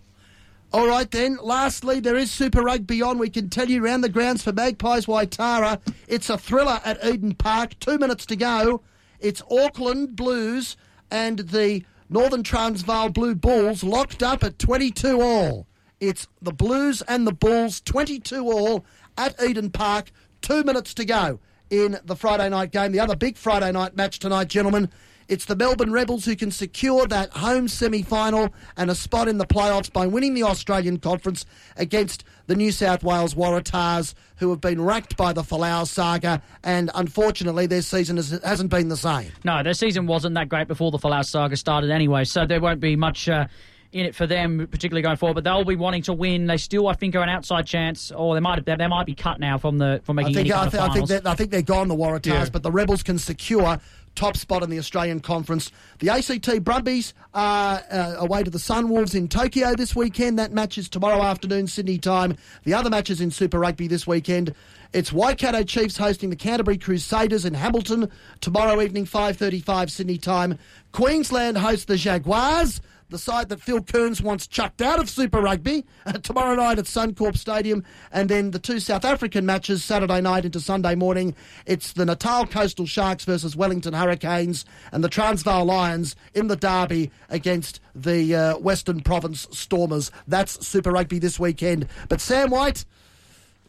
[0.72, 1.38] All right, then.
[1.42, 3.18] Lastly, there is Super Rugby on.
[3.18, 5.80] We can tell you around the grounds for Magpies Waitara.
[6.08, 7.78] It's a thriller at Eden Park.
[7.80, 8.82] Two minutes to go.
[9.20, 10.76] It's Auckland Blues
[11.10, 15.66] and the Northern Transvaal Blue Bulls locked up at 22 all.
[16.00, 18.84] It's the Blues and the Bulls, 22 all
[19.16, 20.10] at Eden Park.
[20.42, 22.92] Two minutes to go in the Friday night game.
[22.92, 24.90] The other big Friday night match tonight, gentlemen,
[25.28, 29.38] it's the Melbourne Rebels who can secure that home semi final and a spot in
[29.38, 31.44] the playoffs by winning the Australian Conference
[31.76, 36.90] against the New South Wales Waratahs, who have been racked by the Folau saga, and
[36.94, 39.30] unfortunately their season has, hasn't been the same.
[39.44, 42.80] No, their season wasn't that great before the Folau saga started anyway, so there won't
[42.80, 43.28] be much.
[43.28, 43.46] Uh,
[43.92, 45.34] in it for them, particularly going forward.
[45.34, 46.46] But they'll be wanting to win.
[46.48, 49.14] They still, I think, are an outside chance, or they might they, they might be
[49.14, 51.08] cut now from the from I making think any I, th- of I think finals.
[51.10, 52.48] that, I think they're gone the Waratahs, Yeah.
[52.52, 53.78] but the Rebels can secure
[54.16, 55.70] top spot in the Australian Conference.
[56.00, 60.38] The ACT Brumbies are uh, away to the Sunwolves in Tokyo this weekend.
[60.38, 62.36] That match is tomorrow afternoon Sydney time.
[62.64, 64.54] The other matches in Super Rugby this weekend.
[64.92, 68.10] It's Waikato Chiefs hosting the Canterbury Crusaders in Hamilton
[68.40, 70.58] tomorrow evening 5:35 Sydney time.
[70.92, 75.84] Queensland hosts the Jaguars the side that Phil Kearns wants chucked out of Super Rugby
[76.04, 80.44] uh, tomorrow night at Suncorp Stadium, and then the two South African matches Saturday night
[80.44, 81.34] into Sunday morning.
[81.66, 87.10] It's the Natal Coastal Sharks versus Wellington Hurricanes, and the Transvaal Lions in the derby
[87.28, 90.10] against the uh, Western Province Stormers.
[90.26, 91.86] That's Super Rugby this weekend.
[92.08, 92.84] But Sam White.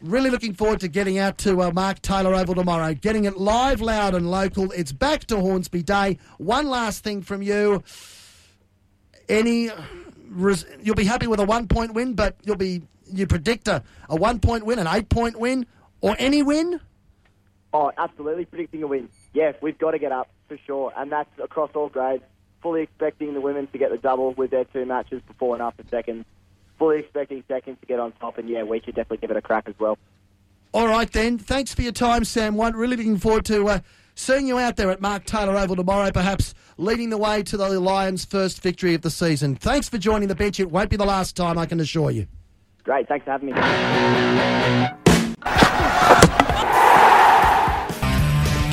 [0.00, 3.80] Really looking forward to getting out to uh, Mark Taylor Oval tomorrow, getting it live,
[3.80, 4.70] loud, and local.
[4.70, 6.18] It's back to Hornsby Day.
[6.36, 7.82] One last thing from you
[9.28, 9.70] any
[10.28, 13.82] res- you'll be happy with a one point win, but you'll be you predict a,
[14.08, 15.66] a one point win, an eight point win,
[16.00, 16.80] or any win.
[17.72, 19.08] Oh, absolutely predicting a win.
[19.34, 22.24] Yeah, we've got to get up for sure, and that's across all grades.
[22.62, 25.84] Fully expecting the women to get the double with their two matches before and after
[25.90, 26.24] seconds.
[26.78, 29.42] Fully expecting seconds to get on top, and yeah, we should definitely give it a
[29.42, 29.98] crack as well.
[30.74, 31.38] All right then.
[31.38, 32.74] Thanks for your time, Sam White.
[32.74, 33.78] Really looking forward to uh,
[34.18, 37.80] seeing you out there at Mark Taylor Oval tomorrow, perhaps leading the way to the
[37.80, 39.54] Lions' first victory of the season.
[39.54, 40.58] Thanks for joining the bench.
[40.60, 42.26] It won't be the last time, I can assure you.
[42.82, 43.54] Great, thanks for having
[46.34, 46.34] me.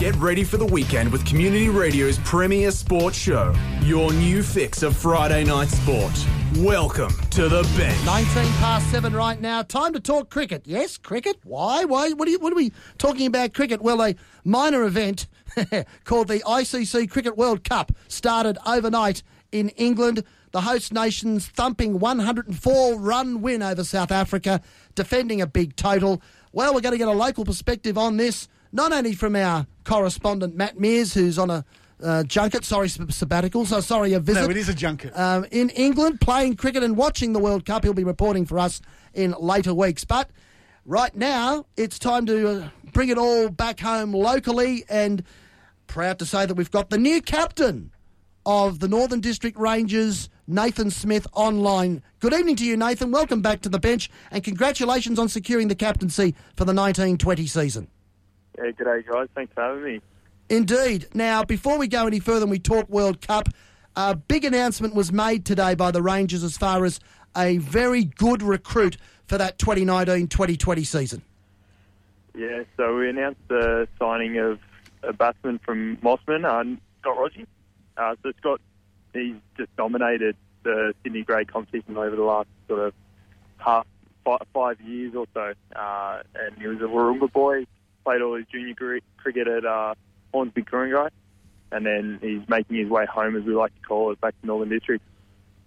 [0.05, 4.95] Get ready for the weekend with Community Radio's premier sports show, your new fix of
[4.95, 6.13] Friday night sport.
[6.57, 8.05] Welcome to the bench.
[8.05, 8.25] 19
[8.59, 9.63] past seven right now.
[9.63, 10.61] Time to talk cricket.
[10.67, 11.37] Yes, cricket.
[11.43, 11.85] Why?
[11.85, 12.11] Why?
[12.11, 13.81] What are, you, what are we talking about cricket?
[13.81, 15.25] Well, a minor event
[16.03, 20.23] called the ICC Cricket World Cup started overnight in England.
[20.51, 24.61] The host nation's thumping 104 run win over South Africa,
[24.93, 26.21] defending a big total.
[26.51, 30.53] Well, we're going to get a local perspective on this, not only from our correspondent
[30.55, 31.63] Matt Mears, who's on a
[32.03, 35.17] uh, junket, sorry, sabbatical, so sorry, a visit No, it is a junket.
[35.17, 37.85] um, in England playing cricket and watching the World Cup.
[37.85, 38.81] He'll be reporting for us
[39.13, 40.03] in later weeks.
[40.03, 40.29] But
[40.85, 45.23] right now, it's time to uh, bring it all back home locally and
[45.87, 47.91] proud to say that we've got the new captain
[48.45, 52.03] of the Northern District Rangers, Nathan Smith, online.
[52.19, 53.09] Good evening to you, Nathan.
[53.11, 57.87] Welcome back to the bench and congratulations on securing the captaincy for the 1920 season.
[58.57, 59.27] Yeah, g'day guys.
[59.35, 60.01] Thanks for having me.
[60.49, 61.07] Indeed.
[61.13, 63.49] Now, before we go any further and we talk World Cup,
[63.95, 66.99] a big announcement was made today by the Rangers as far as
[67.35, 68.97] a very good recruit
[69.27, 71.21] for that 2019-2020 season.
[72.35, 74.59] Yeah, so we announced the signing of
[75.03, 77.47] a batsman from Mosman, uh, Scott Rodgers.
[77.97, 78.61] Uh, so Scott,
[79.13, 82.93] he's just dominated the Sydney Grey competition over the last sort of
[83.57, 83.87] half
[84.25, 85.53] five, five years or so.
[85.75, 87.65] Uh, and he was a Warumba boy,
[88.05, 89.95] played all his junior cri- cricket at uh,
[90.33, 91.09] Hornsby Kuring-gai,
[91.71, 94.47] and then he's making his way home, as we like to call it, back to
[94.47, 95.03] Northern District.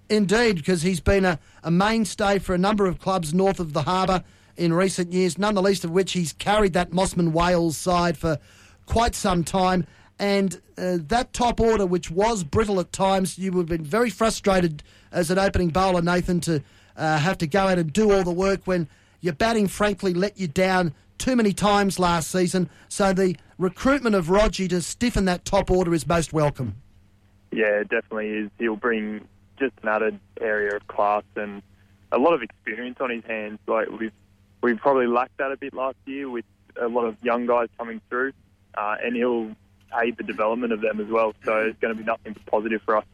[0.08, 3.82] Indeed, because he's been a, a mainstay for a number of clubs north of the
[3.82, 4.24] harbour
[4.56, 8.38] in recent years, none the least of which he's carried that Mosman Whales side for
[8.86, 9.86] quite some time.
[10.18, 14.10] And uh, that top order, which was brittle at times, you would have been very
[14.10, 14.82] frustrated
[15.12, 16.62] as an opening bowler, Nathan, to
[16.96, 18.88] uh, have to go out and do all the work when
[19.20, 22.70] your batting, frankly, let you down too many times last season.
[22.88, 26.76] So the recruitment of Rogie to stiffen that top order is most welcome.
[27.50, 28.50] Yeah, it definitely is.
[28.58, 29.26] He'll bring
[29.58, 31.62] just an added area of class and
[32.12, 33.58] a lot of experience on his hands.
[33.66, 34.12] Like we've
[34.62, 36.44] we probably lacked that a bit last year with
[36.80, 38.32] a lot of young guys coming through,
[38.76, 39.54] uh, and he'll
[40.02, 41.34] aid the development of them as well.
[41.44, 43.04] So it's going to be nothing but positive for us.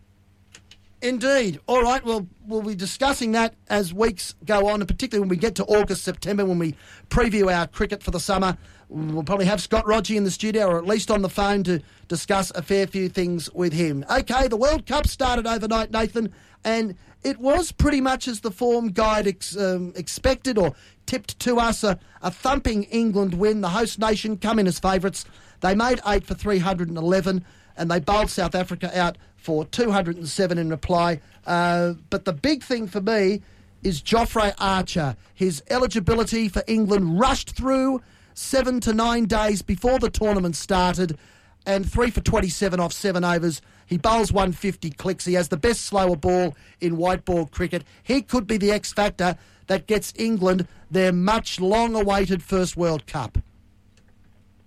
[1.04, 1.60] Indeed.
[1.66, 2.02] All right.
[2.02, 5.64] Well, we'll be discussing that as weeks go on, and particularly when we get to
[5.66, 6.76] August, September, when we
[7.10, 8.56] preview our cricket for the summer.
[8.88, 11.82] We'll probably have Scott Rodgie in the studio, or at least on the phone, to
[12.08, 14.02] discuss a fair few things with him.
[14.10, 16.32] Okay, the World Cup started overnight, Nathan,
[16.64, 20.74] and it was pretty much as the form guide ex, um, expected or
[21.04, 23.60] tipped to us a, a thumping England win.
[23.60, 25.26] The host nation come in as favourites.
[25.60, 27.44] They made eight for 311
[27.76, 31.20] and they bowled South Africa out for 207 in reply.
[31.46, 33.42] Uh, but the big thing for me
[33.82, 35.16] is Jofra Archer.
[35.34, 38.00] His eligibility for England rushed through
[38.32, 41.18] seven to nine days before the tournament started,
[41.66, 43.60] and three for 27 off seven overs.
[43.84, 45.26] He bowls 150 clicks.
[45.26, 47.84] He has the best slower ball in white ball cricket.
[48.02, 49.36] He could be the X factor
[49.66, 53.36] that gets England their much long awaited first World Cup.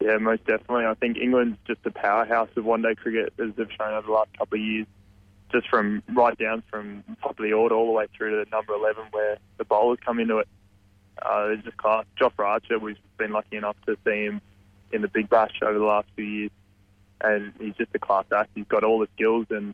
[0.08, 0.86] Yeah, most definitely.
[0.86, 4.30] I think England's just a powerhouse of one-day cricket, as they've shown over the last
[4.38, 4.88] couple of years.
[5.52, 8.74] just from right down from top of the order all the way through to number
[8.74, 10.48] 11 where the bowlers come into it.
[11.22, 12.06] Uh, it's just class.
[12.18, 14.40] Jofra Archer, we've been lucky enough to see him
[14.94, 16.52] in the Big Bash over the last few years,
[17.20, 18.52] and he's just a class act.
[18.56, 19.74] He's got all the skills and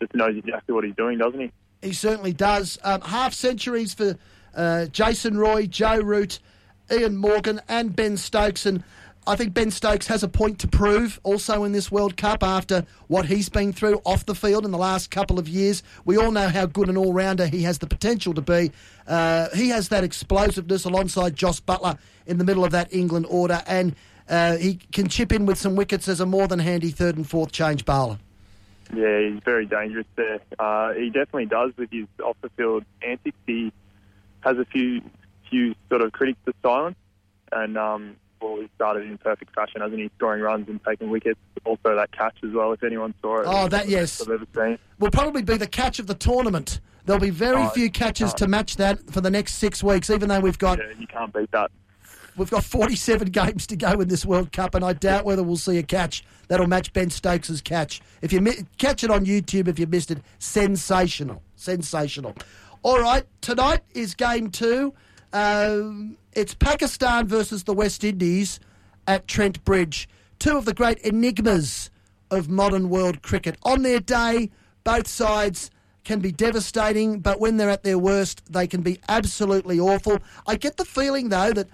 [0.00, 1.52] just knows exactly what he's doing, doesn't he?
[1.82, 2.78] He certainly does.
[2.82, 4.18] Um, half centuries for
[4.56, 6.40] uh, Jason Roy, Joe Root,
[6.88, 8.66] Eoin Morgan, and Ben Stokes.
[8.66, 8.82] And
[9.28, 12.84] I think Ben Stokes has a point to prove also in this World Cup after
[13.08, 15.82] what he's been through off the field in the last couple of years.
[16.04, 18.70] We all know how good an all rounder he has the potential to be.
[19.06, 23.62] Uh, he has that explosiveness alongside Jos Buttler in the middle of that England order,
[23.66, 23.96] and
[24.28, 27.28] uh, he can chip in with some wickets as a more than handy third and
[27.28, 28.18] fourth change bowler.
[28.94, 30.38] Yeah, he's very dangerous there.
[30.56, 33.36] Uh, he definitely does with his off the field antics.
[33.44, 33.72] He
[34.40, 35.02] has a few
[35.50, 36.96] few sort of critics to silence,
[37.50, 40.10] and um, well, he started in perfect fashion, hasn't he?
[40.18, 41.38] Scoring runs and taking wickets.
[41.64, 42.72] Also that catch as well.
[42.72, 44.78] If anyone saw it, Oh, that yes, I've ever seen.
[44.98, 46.80] will probably be the catch of the tournament.
[47.04, 50.28] There'll be very Oh, few catches to match that for the next six weeks, even
[50.28, 51.70] though we've got Yeah, you can't beat that.
[52.36, 55.56] we've got 47 games to go in this World Cup, and I doubt whether we'll
[55.56, 58.00] see a catch that'll match Ben Stokes' catch.
[58.22, 62.34] If you mi- catch it on YouTube, if you missed it, sensational, sensational.
[62.82, 64.92] All right, tonight is game two.
[65.32, 68.60] Um, it's Pakistan versus the West Indies
[69.06, 70.06] at Trent Bridge.
[70.38, 71.90] Two of the great enigmas
[72.30, 73.56] of modern world cricket.
[73.62, 74.50] On their day,
[74.84, 75.70] both sides
[76.04, 80.18] can be devastating, but when they're at their worst, they can be absolutely awful.
[80.46, 81.68] I get the feeling, though, that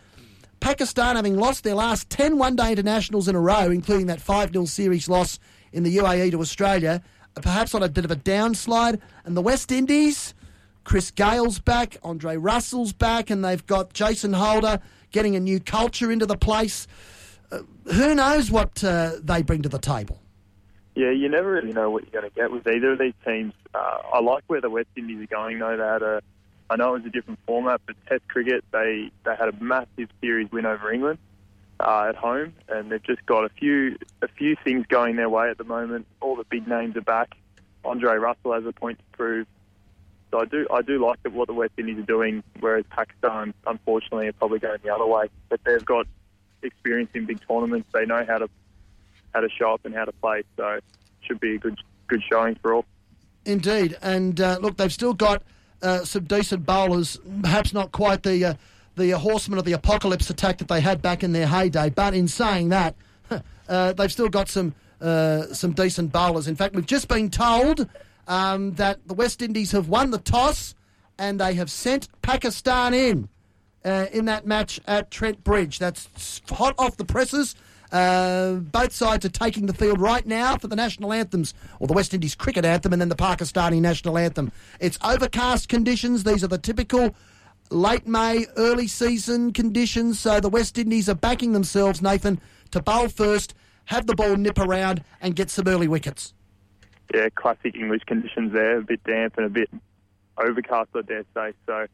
[0.61, 4.53] Pakistan, having lost their last 10 one day internationals in a row, including that 5
[4.53, 5.41] 0 series loss
[5.73, 7.03] in the UAE to Australia,
[7.35, 9.01] perhaps on a bit of a downslide.
[9.25, 10.35] And the West Indies,
[10.85, 14.81] Chris Gayle's back, Andre Russell's back, and they've got Jason Holder
[15.11, 16.87] getting a new culture into the place.
[17.51, 17.61] Uh,
[17.93, 20.21] who knows what uh, they bring to the table?
[20.95, 23.55] Yeah, you never really know what you're going to get with either of these teams.
[23.75, 25.77] Uh, I like where the West Indies are going, though.
[25.77, 26.23] They had a,
[26.69, 30.09] I know it was a different format, but Test cricket, they they had a massive
[30.21, 31.19] series win over England
[31.81, 35.49] uh, at home, and they've just got a few a few things going their way
[35.49, 36.07] at the moment.
[36.21, 37.37] All the big names are back.
[37.85, 39.47] Andre Russell has a point to prove.
[40.33, 44.29] So I do I do like what the West Indies are doing, whereas Pakistan, unfortunately,
[44.29, 45.29] are probably going the other way.
[45.51, 46.07] But they've got
[46.63, 47.89] experience in big tournaments.
[47.93, 48.49] They know how to
[49.35, 50.43] how to show up and how to play.
[50.57, 50.85] So it
[51.21, 51.79] should be a good
[52.09, 52.87] good showing for all.
[53.45, 55.43] Indeed, and uh, look, they've still got
[55.83, 57.19] uh, some decent bowlers.
[57.43, 58.55] Perhaps not quite the uh,
[58.97, 61.91] the horsemen of the apocalypse attack that they had back in their heyday.
[61.91, 62.95] But in saying that,
[63.69, 66.49] uh, they've still got some uh, some decent bowlers.
[66.49, 67.87] In fact, we've just been told
[68.33, 70.75] um, that the West Indies have won the toss
[71.19, 73.29] and they have sent Pakistan in
[73.85, 75.79] uh, in that match at Trent Bridge.
[75.79, 77.55] That's hot off the presses.
[77.91, 81.93] Uh, both sides are taking the field right now for the national anthems, or the
[81.93, 84.51] West Indies cricket anthem, and then the Pakistani national anthem.
[84.81, 86.25] It's overcast conditions.
[86.25, 87.15] These are the typical
[87.71, 90.21] late May, early season conditions.
[90.21, 93.53] So the West Indies are backing themselves, Nathan, to bowl first,
[93.87, 96.33] have the ball nip around, and get some early wickets.
[97.15, 99.69] Yeah, classic English conditions there, a bit damp and a bit
[100.39, 101.53] overcast, I dare say.
[101.67, 101.87] So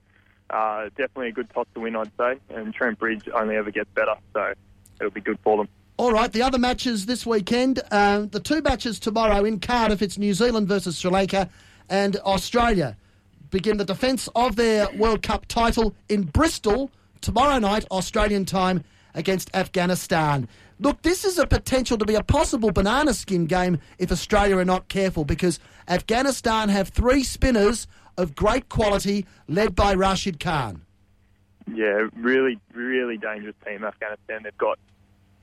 [0.50, 2.38] uh, definitely a good toss to win, I'd say.
[2.50, 4.52] And Trent Bridge only ever gets better, so
[5.00, 5.68] it'll be good for them.
[5.96, 10.16] All right, the other matches this weekend, uh, the two matches tomorrow in Cardiff, it's
[10.16, 11.50] New Zealand versus Sri Lanka
[11.88, 12.96] and Australia.
[13.50, 19.50] Begin the defence of their World Cup title in Bristol tomorrow night, Australian time, against
[19.56, 20.46] Afghanistan.
[20.80, 24.64] Look, this is a potential to be a possible banana skin game if Australia are
[24.64, 25.58] not careful because
[25.88, 30.82] Afghanistan have three spinners of great quality led by Rashid Khan.
[31.72, 34.42] Yeah, really, really dangerous team, Afghanistan.
[34.44, 34.78] They've got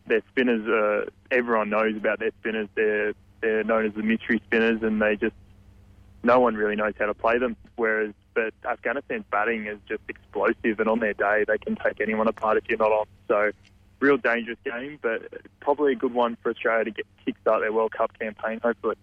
[0.08, 0.68] their spinners.
[0.68, 2.68] Uh, everyone knows about their spinners.
[2.76, 5.36] They're they're known as the mystery spinners, and they just
[6.24, 7.56] no one really knows how to play them.
[7.76, 12.28] Whereas, but Afghanistan's batting is just explosive, and on their day, they can take anyone
[12.28, 13.06] apart if you're not on.
[13.28, 13.52] So,
[14.06, 15.22] real dangerous game, but
[15.60, 18.60] probably a good one for Australia to get kickstart their World Cup campaign.
[18.64, 18.96] Hopefully.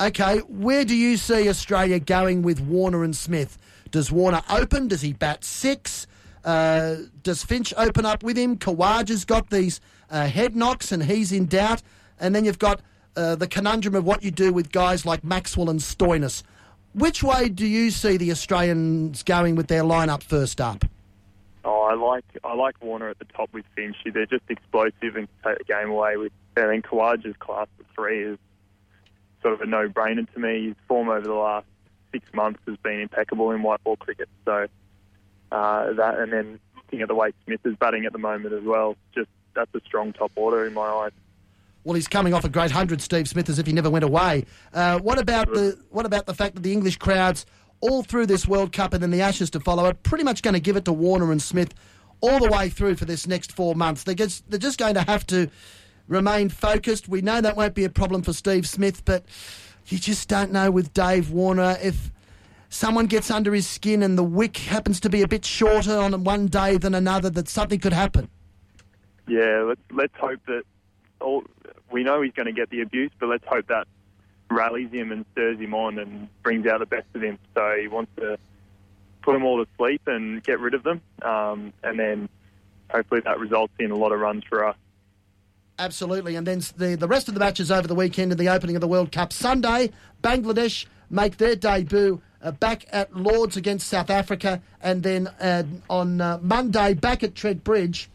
[0.00, 3.56] Okay, where do you see Australia going with Warner and Smith?
[3.90, 4.88] Does Warner open?
[4.88, 6.06] Does he bat six?
[6.44, 8.56] Uh, does Finch open up with him?
[8.56, 9.80] Khawaja's got these
[10.10, 11.82] uh, head knocks and he's in doubt.
[12.18, 12.80] And then you've got
[13.16, 16.42] uh, the conundrum of what you do with guys like Maxwell and Stoinis.
[16.92, 20.84] Which way do you see the Australians going with their lineup first up?
[21.64, 23.96] Oh, I like I like Warner at the top with Finch.
[24.04, 26.32] They're just explosive and take the game away with.
[26.56, 28.38] I mean, Khawaja's class of three is
[29.42, 30.68] sort of a no-brainer to me.
[30.68, 31.66] His form over the last
[32.12, 34.28] six months has been impeccable in white ball cricket.
[34.44, 34.66] So
[35.52, 38.62] uh, that, and then looking at the way Smith is batting at the moment as
[38.62, 41.12] well, just that's a strong top order in my eyes.
[41.84, 44.46] Well, he's coming off a great hundred, Steve Smith, as if he never went away.
[44.72, 47.44] Uh, what about the what about the fact that the English crowds
[47.84, 50.54] all through this World Cup and then the Ashes to follow are pretty much going
[50.54, 51.74] to give it to Warner and Smith
[52.22, 54.04] all the way through for this next four months?
[54.04, 55.50] They're just, they're just going to have to
[56.08, 57.08] remain focused.
[57.08, 59.26] We know that won't be a problem for Steve Smith, but
[59.88, 62.10] you just don't know with Dave Warner if
[62.70, 66.24] someone gets under his skin and the wick happens to be a bit shorter on
[66.24, 68.30] one day than another, that something could happen.
[69.28, 70.62] Yeah, let's let's hope that
[71.20, 71.44] all
[71.90, 73.86] we know he's going to get the abuse, but let's hope that
[74.54, 77.38] rallies him and stirs him on and brings out the best of him.
[77.54, 78.38] So he wants to
[79.22, 82.28] put them all to sleep and get rid of them, um, and then
[82.90, 84.76] hopefully that results in a lot of runs for us.
[85.78, 86.36] Absolutely.
[86.36, 88.80] And then the, the rest of the matches over the weekend in the opening of
[88.80, 89.32] the World Cup.
[89.32, 89.90] Sunday,
[90.22, 94.62] Bangladesh make their debut uh, back at Lords against South Africa.
[94.80, 98.08] And then uh, on uh, Monday, back at Trent Bridge,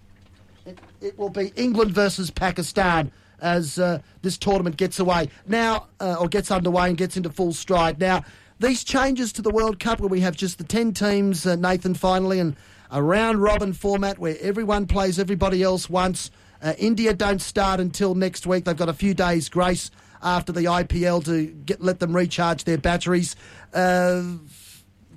[0.65, 3.11] it, it, will be England versus Pakistan
[3.41, 7.53] as uh, this tournament gets away now, uh, or gets underway and gets into full
[7.53, 7.99] stride.
[7.99, 8.23] Now,
[8.59, 11.93] these changes to the World Cup, where we have just the 10 teams, uh, Nathan,
[11.93, 12.55] finally, and
[12.91, 16.31] a round robin format where everyone plays everybody else once.
[16.61, 18.65] Uh, India don't start until next week.
[18.65, 22.77] They've got a few days' grace after the IPL to get let them recharge their
[22.77, 23.35] batteries.
[23.73, 24.23] Uh,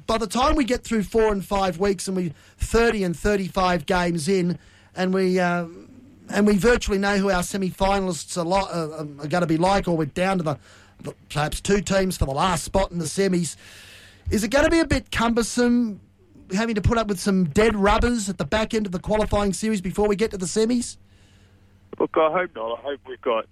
[0.06, 3.86] by the time we get through four and five weeks, and we thirty and thirty-five
[3.86, 4.58] games in,
[4.94, 5.66] and we uh,
[6.32, 9.96] and we virtually know who our semi-finalists are, uh, are going to be like, or
[9.96, 10.58] we're down to the
[11.28, 13.56] perhaps two teams for the last spot in the semis.
[14.30, 16.00] Is it going to be a bit cumbersome
[16.52, 19.52] having to put up with some dead rubbers at the back end of the qualifying
[19.52, 20.96] series before we get to the semis?
[21.98, 22.78] Look, I hope not.
[22.78, 23.46] I hope we've got,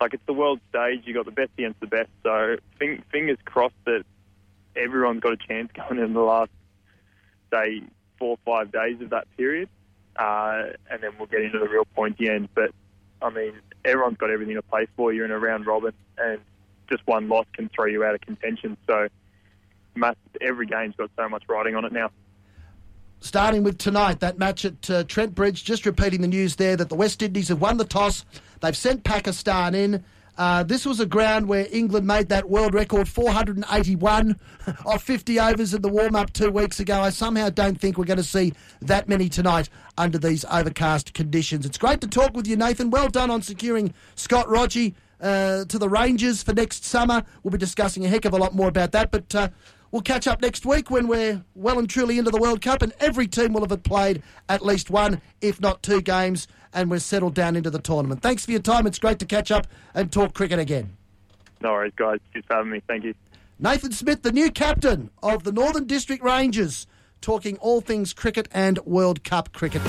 [0.00, 1.02] like, it's the world stage.
[1.04, 2.08] You've got the best against the best.
[2.22, 4.04] So fing- fingers crossed that
[4.74, 6.50] everyone's got a chance going in the last,
[7.52, 7.82] say,
[8.18, 9.68] four or five days of that period.
[10.18, 12.48] Uh, and then we'll get into the real pointy end.
[12.54, 12.70] But,
[13.20, 13.52] I mean,
[13.84, 15.12] everyone's got everything to play for.
[15.12, 16.40] You're in a round robin, and
[16.88, 18.76] just one loss can throw you out of contention.
[18.86, 19.08] So
[20.40, 22.10] every game's got so much riding on it now
[23.20, 25.64] starting with tonight, that match at uh, Trent Bridge.
[25.64, 28.24] Just repeating the news there that the West Indies have won the toss.
[28.60, 30.04] They've sent Pakistan in.
[30.38, 34.38] Uh, this was a ground where England made that world record 481
[34.84, 37.00] off 50 overs in the warm up two weeks ago.
[37.00, 41.64] I somehow don't think we're going to see that many tonight under these overcast conditions.
[41.64, 42.90] It's great to talk with you, Nathan.
[42.90, 47.24] Well done on securing Scott Rogie uh, to the Rangers for next summer.
[47.42, 49.10] We'll be discussing a heck of a lot more about that.
[49.10, 49.48] But uh,
[49.92, 52.92] We'll catch up next week when we're well and truly into the World Cup, and
[52.98, 57.34] every team will have played at least one, if not two games, and we're settled
[57.34, 58.22] down into the tournament.
[58.22, 58.86] Thanks for your time.
[58.86, 60.96] It's great to catch up and talk cricket again.
[61.62, 62.20] No worries, guys.
[62.34, 62.82] Just for having me.
[62.86, 63.14] Thank you.
[63.58, 66.86] Nathan Smith, the new captain of the Northern District Rangers,
[67.22, 69.80] talking all things cricket and World Cup cricket.